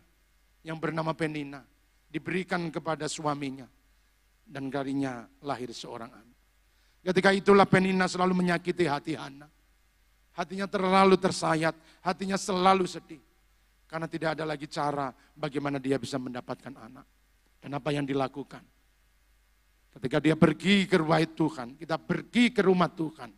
[0.67, 1.63] yang bernama Penina
[2.11, 3.65] diberikan kepada suaminya
[4.43, 6.37] dan darinya lahir seorang anak.
[6.99, 9.47] Ketika itulah Penina selalu menyakiti hati Hana.
[10.31, 13.19] Hatinya terlalu tersayat, hatinya selalu sedih.
[13.87, 17.03] Karena tidak ada lagi cara bagaimana dia bisa mendapatkan anak.
[17.59, 18.63] Dan apa yang dilakukan.
[19.91, 23.29] Ketika dia pergi ke rumah Tuhan, kita pergi ke rumah Tuhan.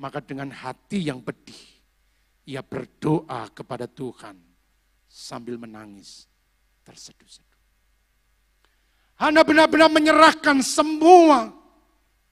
[0.00, 1.60] Maka dengan hati yang pedih,
[2.48, 4.40] ia berdoa kepada Tuhan
[5.04, 6.24] sambil menangis
[6.88, 7.60] terseduh-seduh.
[9.20, 11.52] Hana benar-benar menyerahkan semua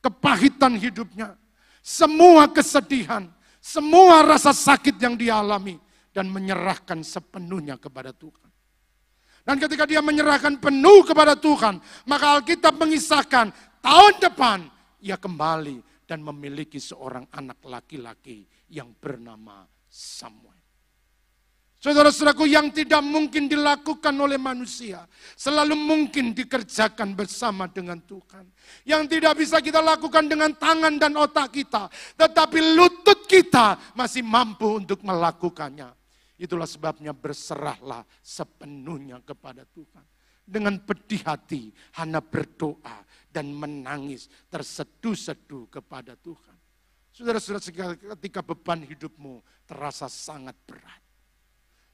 [0.01, 1.37] kepahitan hidupnya,
[1.85, 3.29] semua kesedihan,
[3.61, 5.77] semua rasa sakit yang dia alami
[6.11, 8.49] dan menyerahkan sepenuhnya kepada Tuhan.
[9.45, 14.59] Dan ketika dia menyerahkan penuh kepada Tuhan, maka Alkitab mengisahkan tahun depan
[15.01, 20.60] ia kembali dan memiliki seorang anak laki-laki yang bernama Samuel.
[21.81, 28.45] Saudara-saudaraku yang tidak mungkin dilakukan oleh manusia, selalu mungkin dikerjakan bersama dengan Tuhan.
[28.85, 31.89] Yang tidak bisa kita lakukan dengan tangan dan otak kita,
[32.21, 35.89] tetapi lutut kita masih mampu untuk melakukannya.
[36.37, 40.05] Itulah sebabnya berserahlah sepenuhnya kepada Tuhan.
[40.45, 46.57] Dengan pedih hati, Hana berdoa dan menangis terseduh-seduh kepada Tuhan.
[47.17, 51.10] Saudara-saudara ketika beban hidupmu terasa sangat berat.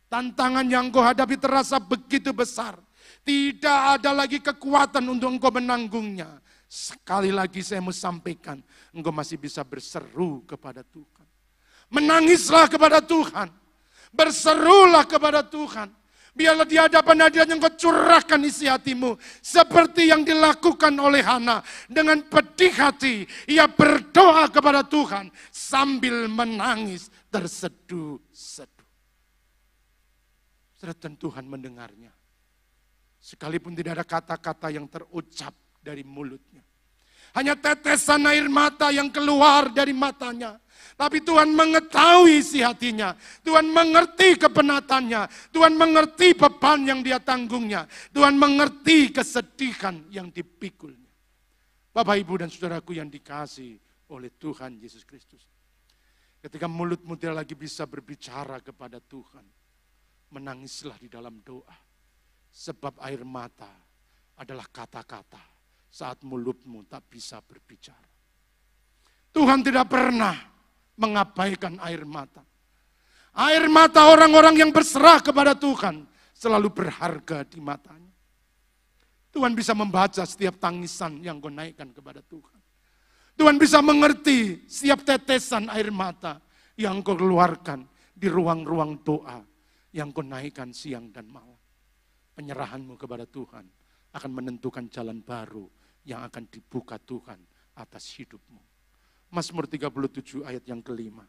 [0.07, 2.79] Tantangan yang kau hadapi terasa begitu besar.
[3.27, 6.39] Tidak ada lagi kekuatan untuk engkau menanggungnya.
[6.67, 8.59] Sekali lagi saya mau sampaikan,
[8.91, 11.27] engkau masih bisa berseru kepada Tuhan.
[11.91, 13.51] Menangislah kepada Tuhan.
[14.15, 15.91] Berserulah kepada Tuhan.
[16.37, 19.17] Biarlah di hadapan hadirat yang kau curahkan isi hatimu.
[19.41, 21.65] Seperti yang dilakukan oleh Hana.
[21.89, 25.33] Dengan pedih hati, ia berdoa kepada Tuhan.
[25.49, 28.76] Sambil menangis terseduh-seduh.
[30.77, 32.13] Dan Tuhan mendengarnya.
[33.17, 36.63] Sekalipun tidak ada kata-kata yang terucap dari mulutnya.
[37.35, 40.57] Hanya tetesan air mata yang keluar dari matanya.
[40.97, 43.13] Tapi Tuhan mengetahui isi hatinya.
[43.45, 45.53] Tuhan mengerti kepenatannya.
[45.53, 47.85] Tuhan mengerti beban yang dia tanggungnya.
[48.13, 51.09] Tuhan mengerti kesedihan yang dipikulnya.
[51.93, 53.77] Bapak, Ibu, dan saudaraku yang dikasih
[54.13, 55.45] oleh Tuhan Yesus Kristus.
[56.41, 59.45] Ketika mulutmu tidak lagi bisa berbicara kepada Tuhan.
[60.31, 61.77] Menangislah di dalam doa.
[62.51, 63.69] Sebab air mata
[64.37, 65.41] adalah kata-kata
[65.89, 68.09] saat mulutmu tak bisa berbicara.
[69.33, 70.37] Tuhan tidak pernah
[70.97, 72.45] mengabaikan air mata.
[73.37, 78.13] Air mata orang-orang yang berserah kepada Tuhan selalu berharga di matanya.
[79.33, 82.57] Tuhan bisa membaca setiap tangisan yang kau naikkan kepada Tuhan.
[83.37, 86.41] Tuhan bisa mengerti setiap tetesan air mata
[86.81, 87.85] yang kau keluarkan
[88.17, 89.45] di ruang-ruang doa
[89.97, 91.57] yang kau naikkan siang dan malam.
[92.37, 93.65] Penyerahanmu kepada Tuhan
[94.13, 95.65] akan menentukan jalan baru
[96.05, 97.41] yang akan dibuka Tuhan
[97.81, 98.61] atas hidupmu.
[99.33, 101.25] Mazmur 37 ayat yang kelima.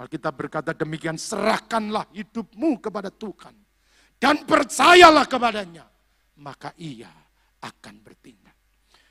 [0.00, 3.52] Alkitab berkata demikian, serahkanlah hidupmu kepada Tuhan.
[4.16, 5.84] Dan percayalah kepadanya.
[6.40, 7.12] Maka ia
[7.60, 8.56] akan bertindak.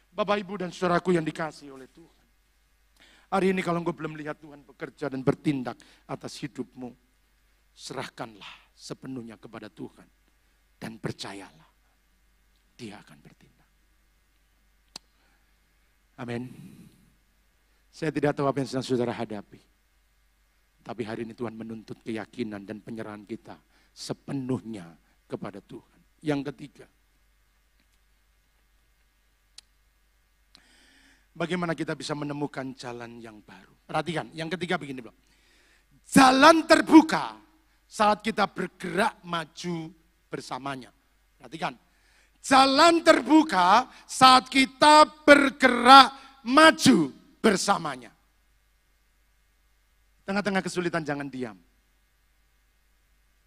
[0.10, 2.28] Bapak, Ibu, dan saudaraku yang dikasih oleh Tuhan.
[3.30, 5.78] Hari ini kalau engkau belum lihat Tuhan bekerja dan bertindak
[6.10, 6.90] atas hidupmu.
[7.78, 10.08] Serahkanlah sepenuhnya kepada Tuhan.
[10.80, 11.68] Dan percayalah.
[12.80, 13.70] Dia akan bertindak.
[16.24, 16.48] Amin.
[17.92, 19.60] Saya tidak tahu apa yang sedang saudara hadapi.
[20.80, 23.60] Tapi hari ini Tuhan menuntut keyakinan dan penyerahan kita
[23.92, 24.88] sepenuhnya
[25.28, 26.00] kepada Tuhan.
[26.24, 26.88] Yang ketiga,
[31.36, 33.76] bagaimana kita bisa menemukan jalan yang baru.
[33.84, 35.16] Perhatikan, yang ketiga begini bro.
[36.08, 37.49] Jalan terbuka
[37.90, 39.90] saat kita bergerak maju
[40.30, 40.94] bersamanya.
[41.42, 41.74] Perhatikan,
[42.38, 46.14] jalan terbuka saat kita bergerak
[46.46, 47.10] maju
[47.42, 48.14] bersamanya.
[50.30, 51.58] Tengah-tengah kesulitan jangan diam.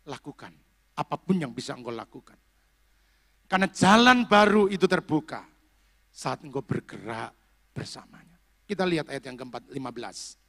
[0.03, 0.51] Lakukan
[0.99, 2.35] apa pun yang bisa engkau lakukan.
[3.47, 5.47] Karena jalan baru itu terbuka
[6.11, 7.31] saat engkau bergerak
[7.71, 8.41] bersamanya.
[8.67, 10.42] Kita lihat ayat yang keempat, 15.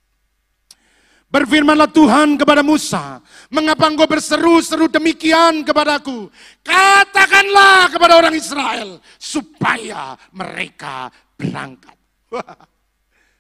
[1.34, 3.18] Berfirmanlah Tuhan kepada Musa,
[3.50, 6.30] mengapa engkau berseru-seru demikian kepadaku?
[6.62, 11.98] Katakanlah kepada orang Israel, supaya mereka berangkat.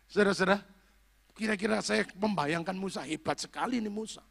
[0.09, 0.57] Saudara-saudara,
[1.37, 4.25] kira-kira saya membayangkan Musa, hebat sekali ini Musa.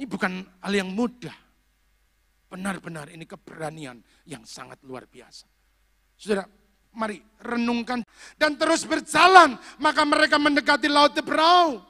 [0.00, 1.36] Ini bukan hal yang mudah.
[2.48, 5.44] Benar-benar ini keberanian yang sangat luar biasa.
[6.16, 6.48] Saudara,
[6.94, 8.00] mari renungkan
[8.40, 11.82] dan terus berjalan, maka mereka mendekati Laut Tebrau.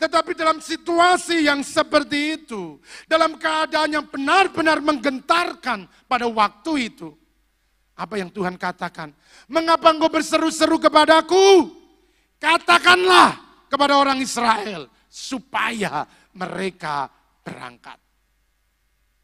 [0.00, 7.12] Tetapi dalam situasi yang seperti itu, dalam keadaan yang benar-benar menggentarkan pada waktu itu,
[7.92, 9.12] apa yang Tuhan katakan?
[9.44, 11.68] Mengapa engkau berseru-seru kepadaku?
[12.40, 13.36] Katakanlah
[13.68, 17.12] kepada orang Israel supaya mereka
[17.44, 18.00] berangkat.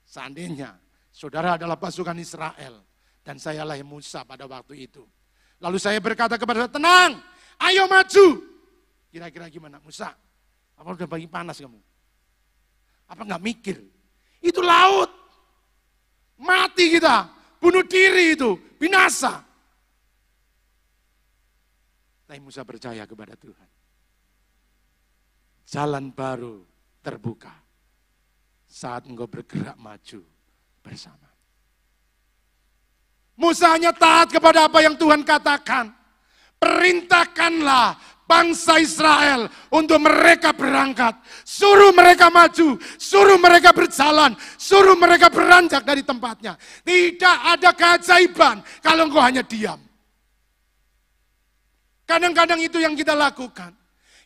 [0.05, 0.77] Seandainya
[1.09, 2.85] saudara adalah pasukan Israel
[3.27, 5.03] dan sayalah Musa pada waktu itu.
[5.59, 7.18] Lalu saya berkata kepada tenang,
[7.59, 8.27] ayo maju.
[9.11, 10.14] Kira-kira gimana Musa?
[10.79, 11.81] Apa udah bagi panas kamu?
[13.11, 13.83] Apa nggak mikir?
[14.39, 15.11] Itu laut.
[16.39, 17.27] Mati kita
[17.59, 19.43] bunuh diri itu, binasa.
[22.31, 23.70] Tapi Musa percaya kepada Tuhan.
[25.66, 26.62] Jalan baru
[27.03, 27.51] terbuka
[28.70, 30.22] saat engkau bergerak maju
[30.79, 31.26] bersama.
[33.37, 35.93] Musa hanya taat kepada apa yang Tuhan katakan.
[36.57, 41.20] Perintahkanlah bangsa Israel untuk mereka berangkat.
[41.45, 46.57] Suruh mereka maju, suruh mereka berjalan, suruh mereka beranjak dari tempatnya.
[46.82, 49.78] Tidak ada keajaiban kalau engkau hanya diam.
[52.07, 53.74] Kadang-kadang itu yang kita lakukan.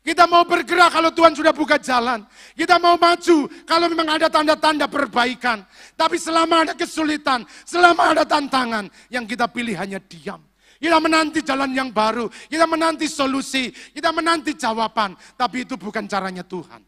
[0.01, 2.25] Kita mau bergerak kalau Tuhan sudah buka jalan.
[2.57, 3.39] Kita mau maju
[3.69, 5.61] kalau memang ada tanda-tanda perbaikan.
[5.93, 10.41] Tapi selama ada kesulitan, selama ada tantangan, yang kita pilih hanya diam.
[10.81, 15.13] Kita menanti jalan yang baru, kita menanti solusi, kita menanti jawaban.
[15.37, 16.81] Tapi itu bukan caranya Tuhan.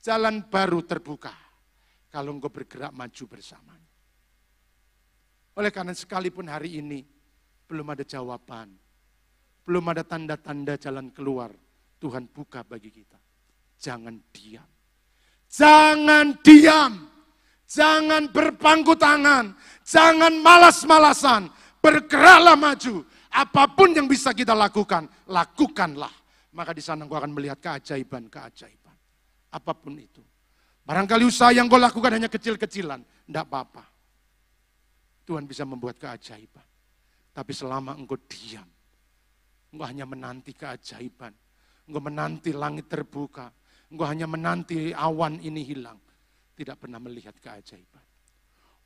[0.00, 1.36] Jalan baru terbuka
[2.08, 3.92] kalau engkau bergerak maju bersamanya.
[5.60, 7.04] Oleh karena sekalipun hari ini
[7.68, 8.72] belum ada jawaban,
[9.68, 11.52] belum ada tanda-tanda jalan keluar,
[11.98, 13.18] Tuhan buka bagi kita.
[13.78, 14.66] Jangan diam.
[15.50, 16.92] Jangan diam.
[17.68, 19.52] Jangan berpangku tangan.
[19.82, 21.50] Jangan malas-malasan.
[21.78, 23.04] Bergeraklah maju.
[23.28, 26.10] Apa pun yang bisa kita lakukan, lakukanlah.
[26.56, 28.96] Maka di sana engkau akan melihat keajaiban-keajaiban.
[29.52, 30.24] Apa pun itu.
[30.88, 33.04] Barangkali usaha yang kau lakukan hanya kecil-kecilan.
[33.04, 33.84] Tidak apa-apa.
[35.28, 36.64] Tuhan bisa membuat keajaiban.
[37.36, 38.64] Tapi selama engkau diam,
[39.70, 41.30] engkau hanya menanti keajaiban.
[41.88, 43.48] Engkau menanti langit terbuka.
[43.88, 45.96] Engkau hanya menanti awan ini hilang.
[46.52, 48.04] Tidak pernah melihat keajaiban.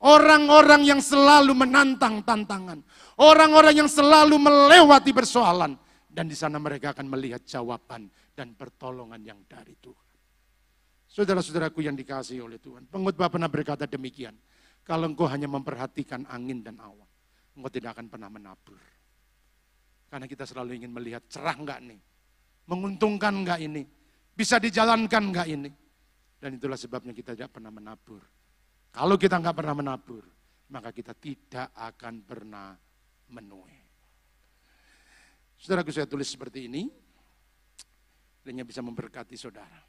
[0.03, 2.79] Orang-orang yang selalu menantang tantangan.
[3.19, 5.75] Orang-orang yang selalu melewati persoalan.
[6.07, 10.15] Dan di sana mereka akan melihat jawaban dan pertolongan yang dari Tuhan.
[11.09, 12.87] Saudara-saudaraku yang dikasih oleh Tuhan.
[12.87, 14.33] Pengutbah pernah berkata demikian.
[14.83, 17.09] Kalau engkau hanya memperhatikan angin dan awan.
[17.55, 18.79] Engkau tidak akan pernah menabur.
[20.11, 21.97] Karena kita selalu ingin melihat cerah enggak nih.
[22.69, 23.83] Menguntungkan enggak ini.
[24.33, 25.71] Bisa dijalankan enggak ini.
[26.39, 28.19] Dan itulah sebabnya kita tidak pernah menabur.
[28.93, 30.23] Kalau kita nggak pernah menabur,
[30.69, 32.75] maka kita tidak akan pernah
[33.31, 33.79] menuai.
[35.57, 36.91] Saudaraku saya tulis seperti ini,
[38.43, 39.79] dan bisa memberkati saudara.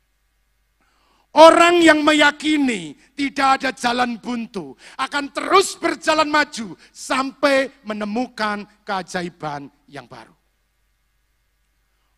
[1.35, 10.07] Orang yang meyakini tidak ada jalan buntu akan terus berjalan maju sampai menemukan keajaiban yang
[10.07, 10.31] baru.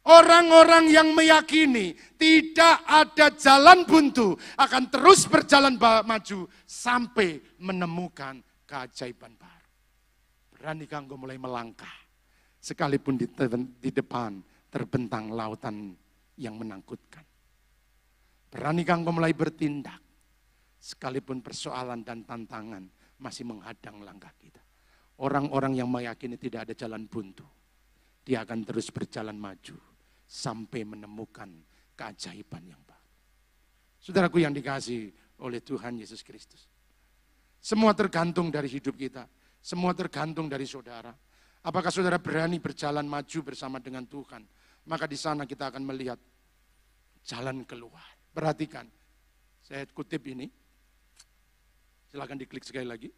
[0.07, 8.39] Orang-orang yang meyakini tidak ada jalan buntu akan terus berjalan maju sampai menemukan
[8.71, 9.71] keajaiban baru.
[10.55, 11.91] Berani kanggo mulai melangkah
[12.63, 13.27] sekalipun di,
[13.83, 14.39] di depan
[14.71, 15.99] terbentang lautan
[16.39, 17.27] yang menangkutkan.
[18.47, 19.99] Berani kanggo mulai bertindak
[20.79, 22.87] sekalipun persoalan dan tantangan
[23.19, 24.63] masih menghadang langkah kita.
[25.19, 27.43] Orang-orang yang meyakini tidak ada jalan buntu,
[28.23, 29.96] dia akan terus berjalan maju
[30.27, 31.49] sampai menemukan
[31.95, 33.11] keajaiban yang baru.
[34.03, 35.11] Saudaraku yang dikasih
[35.43, 36.67] oleh Tuhan Yesus Kristus.
[37.63, 39.27] Semua tergantung dari hidup kita.
[39.59, 41.11] Semua tergantung dari saudara.
[41.67, 44.47] Apakah saudara berani berjalan maju bersama dengan Tuhan?
[44.87, 46.19] Maka di sana kita akan melihat
[47.27, 48.07] jalan keluar.
[48.31, 48.87] Perhatikan,
[49.67, 50.47] saya kutip ini.
[52.07, 53.11] Silahkan diklik sekali lagi.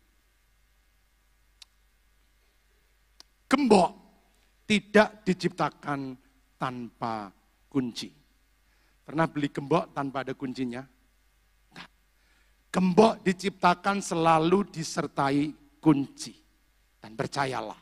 [3.48, 3.92] Gembok
[4.64, 6.16] tidak diciptakan
[6.58, 7.30] tanpa
[7.70, 8.10] kunci.
[9.06, 10.84] Pernah beli gembok tanpa ada kuncinya?
[11.72, 11.88] Enggak.
[12.68, 15.48] Gembok diciptakan selalu disertai
[15.80, 16.34] kunci.
[16.98, 17.78] Dan percayalah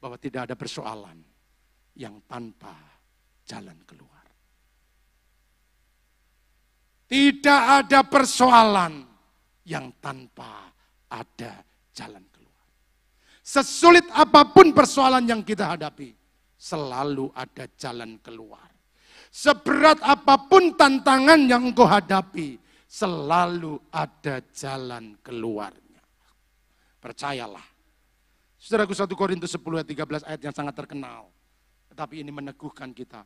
[0.00, 1.18] bahwa tidak ada persoalan
[1.98, 2.72] yang tanpa
[3.44, 4.24] jalan keluar.
[7.06, 9.02] Tidak ada persoalan
[9.66, 10.70] yang tanpa
[11.10, 11.62] ada
[11.94, 12.66] jalan keluar.
[13.46, 16.10] Sesulit apa pun persoalan yang kita hadapi,
[16.56, 18.66] selalu ada jalan keluar.
[19.28, 22.56] Seberat apa pun tantangan yang engkau hadapi,
[22.88, 26.02] selalu ada jalan keluarnya.
[27.00, 27.64] Percayalah.
[28.56, 31.28] Saudaraku 1 Korintus 10 ayat 13 ayat yang sangat terkenal.
[31.92, 33.22] Tetapi ini meneguhkan kita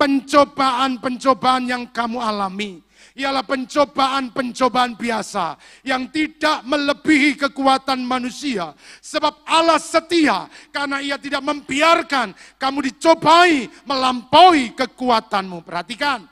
[0.00, 2.80] Pencobaan-pencobaan yang kamu alami
[3.20, 8.72] ialah pencobaan-pencobaan biasa yang tidak melebihi kekuatan manusia.
[9.04, 15.60] Sebab Allah setia karena ia tidak membiarkan kamu dicobai melampaui kekuatanmu.
[15.60, 16.24] Perhatikan,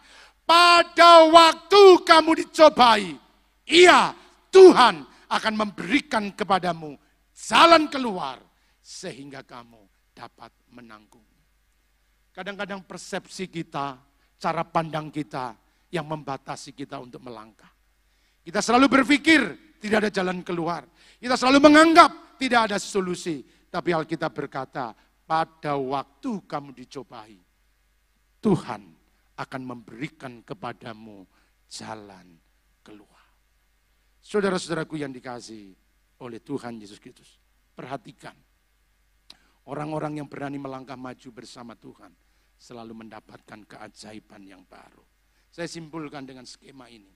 [0.48, 3.12] pada waktu kamu dicobai,
[3.68, 4.16] ia
[4.48, 6.96] Tuhan akan memberikan kepadamu
[7.36, 8.40] jalan keluar
[8.80, 9.84] sehingga kamu
[10.16, 11.37] dapat menanggung.
[12.38, 13.98] Kadang-kadang persepsi kita,
[14.38, 15.58] cara pandang kita
[15.90, 17.66] yang membatasi kita untuk melangkah.
[18.46, 19.42] Kita selalu berpikir
[19.82, 20.86] tidak ada jalan keluar.
[21.18, 23.42] Kita selalu menganggap tidak ada solusi.
[23.42, 24.94] Tapi Alkitab berkata,
[25.26, 27.42] pada waktu kamu dicobai,
[28.38, 28.86] Tuhan
[29.34, 31.26] akan memberikan kepadamu
[31.66, 32.38] jalan
[32.86, 33.26] keluar.
[34.22, 35.74] Saudara-saudaraku yang dikasih
[36.22, 37.34] oleh Tuhan Yesus Kristus,
[37.74, 38.38] perhatikan.
[39.66, 42.08] Orang-orang yang berani melangkah maju bersama Tuhan,
[42.58, 45.06] selalu mendapatkan keajaiban yang baru.
[45.48, 47.14] Saya simpulkan dengan skema ini.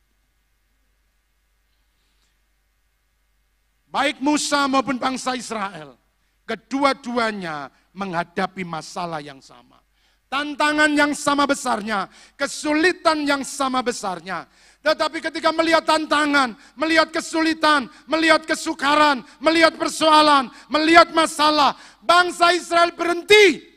[3.93, 6.01] Baik Musa maupun bangsa Israel,
[6.49, 9.85] kedua-duanya menghadapi masalah yang sama.
[10.33, 12.09] Tantangan yang sama besarnya,
[12.41, 14.49] kesulitan yang sama besarnya.
[14.81, 23.72] Tetapi ketika melihat tantangan, melihat kesulitan, melihat kesukaran, melihat persoalan, melihat masalah, bangsa Israel berhenti.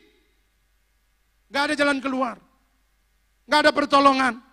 [1.55, 2.35] Gak ada jalan keluar.
[3.47, 4.43] Gak ada pertolongan.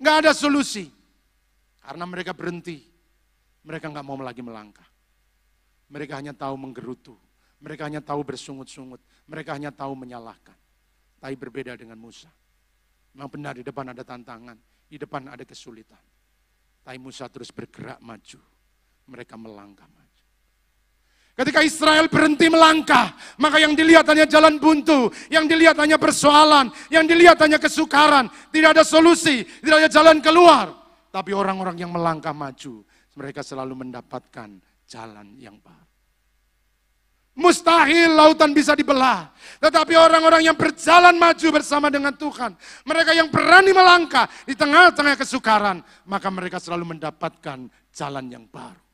[0.00, 0.88] Gak ada solusi.
[1.84, 2.80] Karena mereka berhenti.
[3.60, 4.88] Mereka gak mau lagi melangkah.
[5.92, 7.12] Mereka hanya tahu menggerutu.
[7.60, 9.04] Mereka hanya tahu bersungut-sungut.
[9.28, 10.56] Mereka hanya tahu menyalahkan.
[11.20, 12.32] Tapi berbeda dengan Musa.
[13.12, 16.00] Memang benar di depan ada tantangan di depan ada kesulitan.
[16.86, 18.40] Tapi Musa terus bergerak maju.
[19.10, 20.05] Mereka melangkah maju.
[21.36, 27.04] Ketika Israel berhenti melangkah, maka yang dilihat hanya jalan buntu, yang dilihat hanya persoalan, yang
[27.04, 30.72] dilihat hanya kesukaran, tidak ada solusi, tidak ada jalan keluar.
[31.12, 32.80] Tapi orang-orang yang melangkah maju,
[33.20, 34.48] mereka selalu mendapatkan
[34.88, 35.84] jalan yang baru.
[37.36, 39.28] Mustahil lautan bisa dibelah.
[39.60, 42.56] Tetapi orang-orang yang berjalan maju bersama dengan Tuhan.
[42.88, 45.84] Mereka yang berani melangkah di tengah-tengah kesukaran.
[46.08, 48.85] Maka mereka selalu mendapatkan jalan yang baru.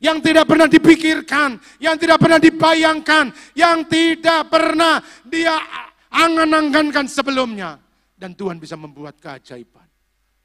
[0.00, 4.96] Yang tidak pernah dipikirkan, yang tidak pernah dibayangkan, yang tidak pernah
[5.28, 5.60] dia
[6.08, 7.76] angan-angankan sebelumnya.
[8.16, 9.84] Dan Tuhan bisa membuat keajaiban.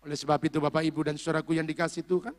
[0.04, 2.36] Oleh sebab itu Bapak Ibu dan Saudaraku yang dikasih Tuhan,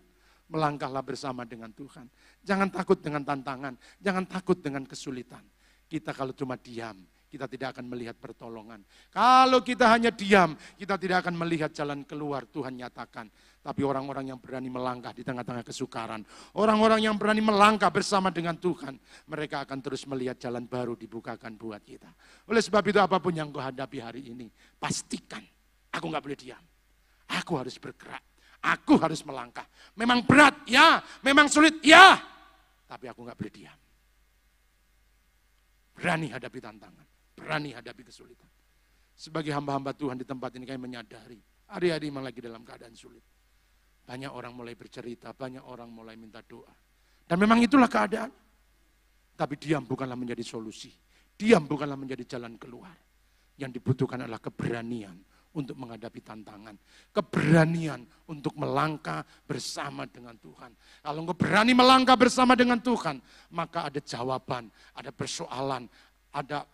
[0.52, 2.06] melangkahlah bersama dengan Tuhan.
[2.44, 5.42] Jangan takut dengan tantangan, jangan takut dengan kesulitan.
[5.86, 6.94] Kita kalau cuma diam,
[7.36, 8.80] kita tidak akan melihat pertolongan.
[9.12, 13.28] Kalau kita hanya diam, kita tidak akan melihat jalan keluar Tuhan nyatakan.
[13.60, 16.22] Tapi orang-orang yang berani melangkah di tengah-tengah kesukaran,
[16.56, 18.96] orang-orang yang berani melangkah bersama dengan Tuhan,
[19.28, 22.08] mereka akan terus melihat jalan baru dibukakan buat kita.
[22.48, 24.48] Oleh sebab itu apa pun yang kau hadapi hari ini,
[24.80, 25.42] pastikan
[25.92, 26.62] aku nggak boleh diam.
[27.26, 28.22] Aku harus bergerak
[28.66, 29.66] Aku harus melangkah.
[29.94, 30.98] Memang berat, ya.
[31.22, 32.18] Memang sulit, ya.
[32.86, 33.78] Tapi aku nggak boleh diam.
[35.94, 37.06] Berani hadapi tantangan.
[37.36, 38.48] Berani hadapi kesulitan.
[39.16, 41.40] Sebagai hamba-hamba Tuhan di tempat ini kami menyadari.
[41.72, 43.24] Hari-hari memang lagi dalam keadaan sulit.
[44.06, 46.70] Banyak orang mulai bercerita, banyak orang mulai minta doa.
[47.26, 48.30] Dan memang itulah keadaan.
[49.36, 50.88] Tapi diam bukanlah menjadi solusi.
[51.36, 52.94] Diam bukanlah menjadi jalan keluar.
[53.58, 55.16] Yang dibutuhkan adalah keberanian
[55.56, 56.76] untuk menghadapi tantangan.
[57.10, 60.70] Keberanian untuk melangkah bersama dengan Tuhan.
[61.02, 63.18] Kalau engkau berani melangkah bersama dengan Tuhan,
[63.56, 65.88] maka ada jawaban, ada persoalan,
[66.30, 66.68] ada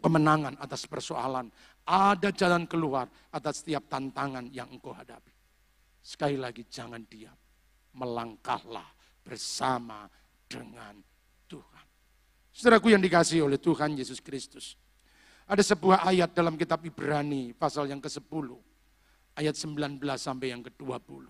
[0.00, 1.48] kemenangan atas persoalan,
[1.84, 5.32] ada jalan keluar atas setiap tantangan yang engkau hadapi.
[6.04, 7.36] Sekali lagi jangan diam,
[7.96, 8.88] melangkahlah
[9.24, 10.04] bersama
[10.44, 11.00] dengan
[11.48, 11.86] Tuhan.
[12.52, 14.76] Saudaraku yang dikasih oleh Tuhan Yesus Kristus.
[15.44, 18.48] Ada sebuah ayat dalam kitab Ibrani pasal yang ke-10.
[19.34, 21.26] Ayat 19 sampai yang ke-20.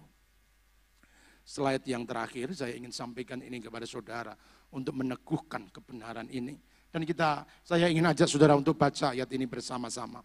[1.44, 4.32] Slide yang terakhir saya ingin sampaikan ini kepada saudara
[4.72, 6.56] untuk meneguhkan kebenaran ini.
[6.94, 10.22] Dan kita saya ingin ajak saudara untuk baca ayat ini bersama-sama.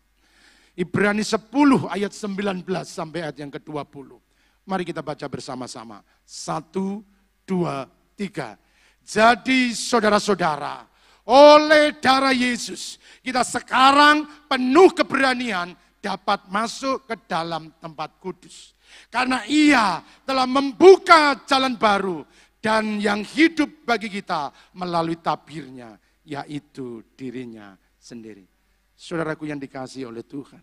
[0.78, 1.50] Ibrani 10
[1.90, 4.22] ayat 19 sampai ayat yang ke-20.
[4.70, 6.06] Mari kita baca bersama-sama.
[6.22, 7.02] Satu,
[7.42, 8.54] dua, tiga.
[9.02, 10.86] Jadi saudara-saudara,
[11.26, 18.78] oleh darah Yesus, kita sekarang penuh keberanian dapat masuk ke dalam tempat kudus.
[19.10, 22.22] Karena ia telah membuka jalan baru
[22.62, 25.98] dan yang hidup bagi kita melalui tabirnya,
[26.30, 28.46] yaitu dirinya sendiri.
[28.94, 30.62] Saudaraku yang dikasih oleh Tuhan.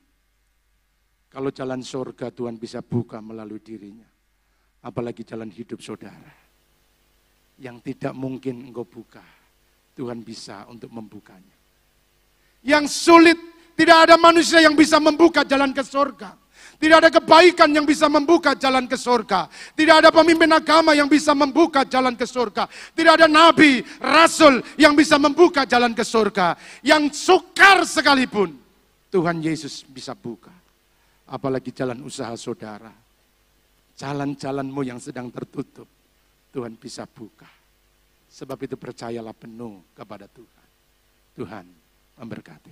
[1.26, 4.06] Kalau jalan surga Tuhan bisa buka melalui dirinya.
[4.86, 6.30] Apalagi jalan hidup saudara.
[7.58, 9.24] Yang tidak mungkin engkau buka
[9.98, 11.56] Tuhan bisa untuk membukanya.
[12.62, 13.38] Yang sulit,
[13.74, 16.45] tidak ada manusia yang bisa membuka jalan ke surga.
[16.76, 19.48] Tidak ada kebaikan yang bisa membuka jalan ke surga.
[19.72, 22.68] Tidak ada pemimpin agama yang bisa membuka jalan ke surga.
[22.92, 26.52] Tidak ada nabi, rasul yang bisa membuka jalan ke surga.
[26.84, 28.52] Yang sukar sekalipun,
[29.08, 30.52] Tuhan Yesus bisa buka.
[31.26, 32.92] Apalagi jalan usaha saudara.
[33.96, 35.88] Jalan-jalanmu yang sedang tertutup,
[36.52, 37.48] Tuhan bisa buka.
[38.28, 40.68] Sebab itu percayalah penuh kepada Tuhan.
[41.32, 41.64] Tuhan
[42.20, 42.64] memberkati.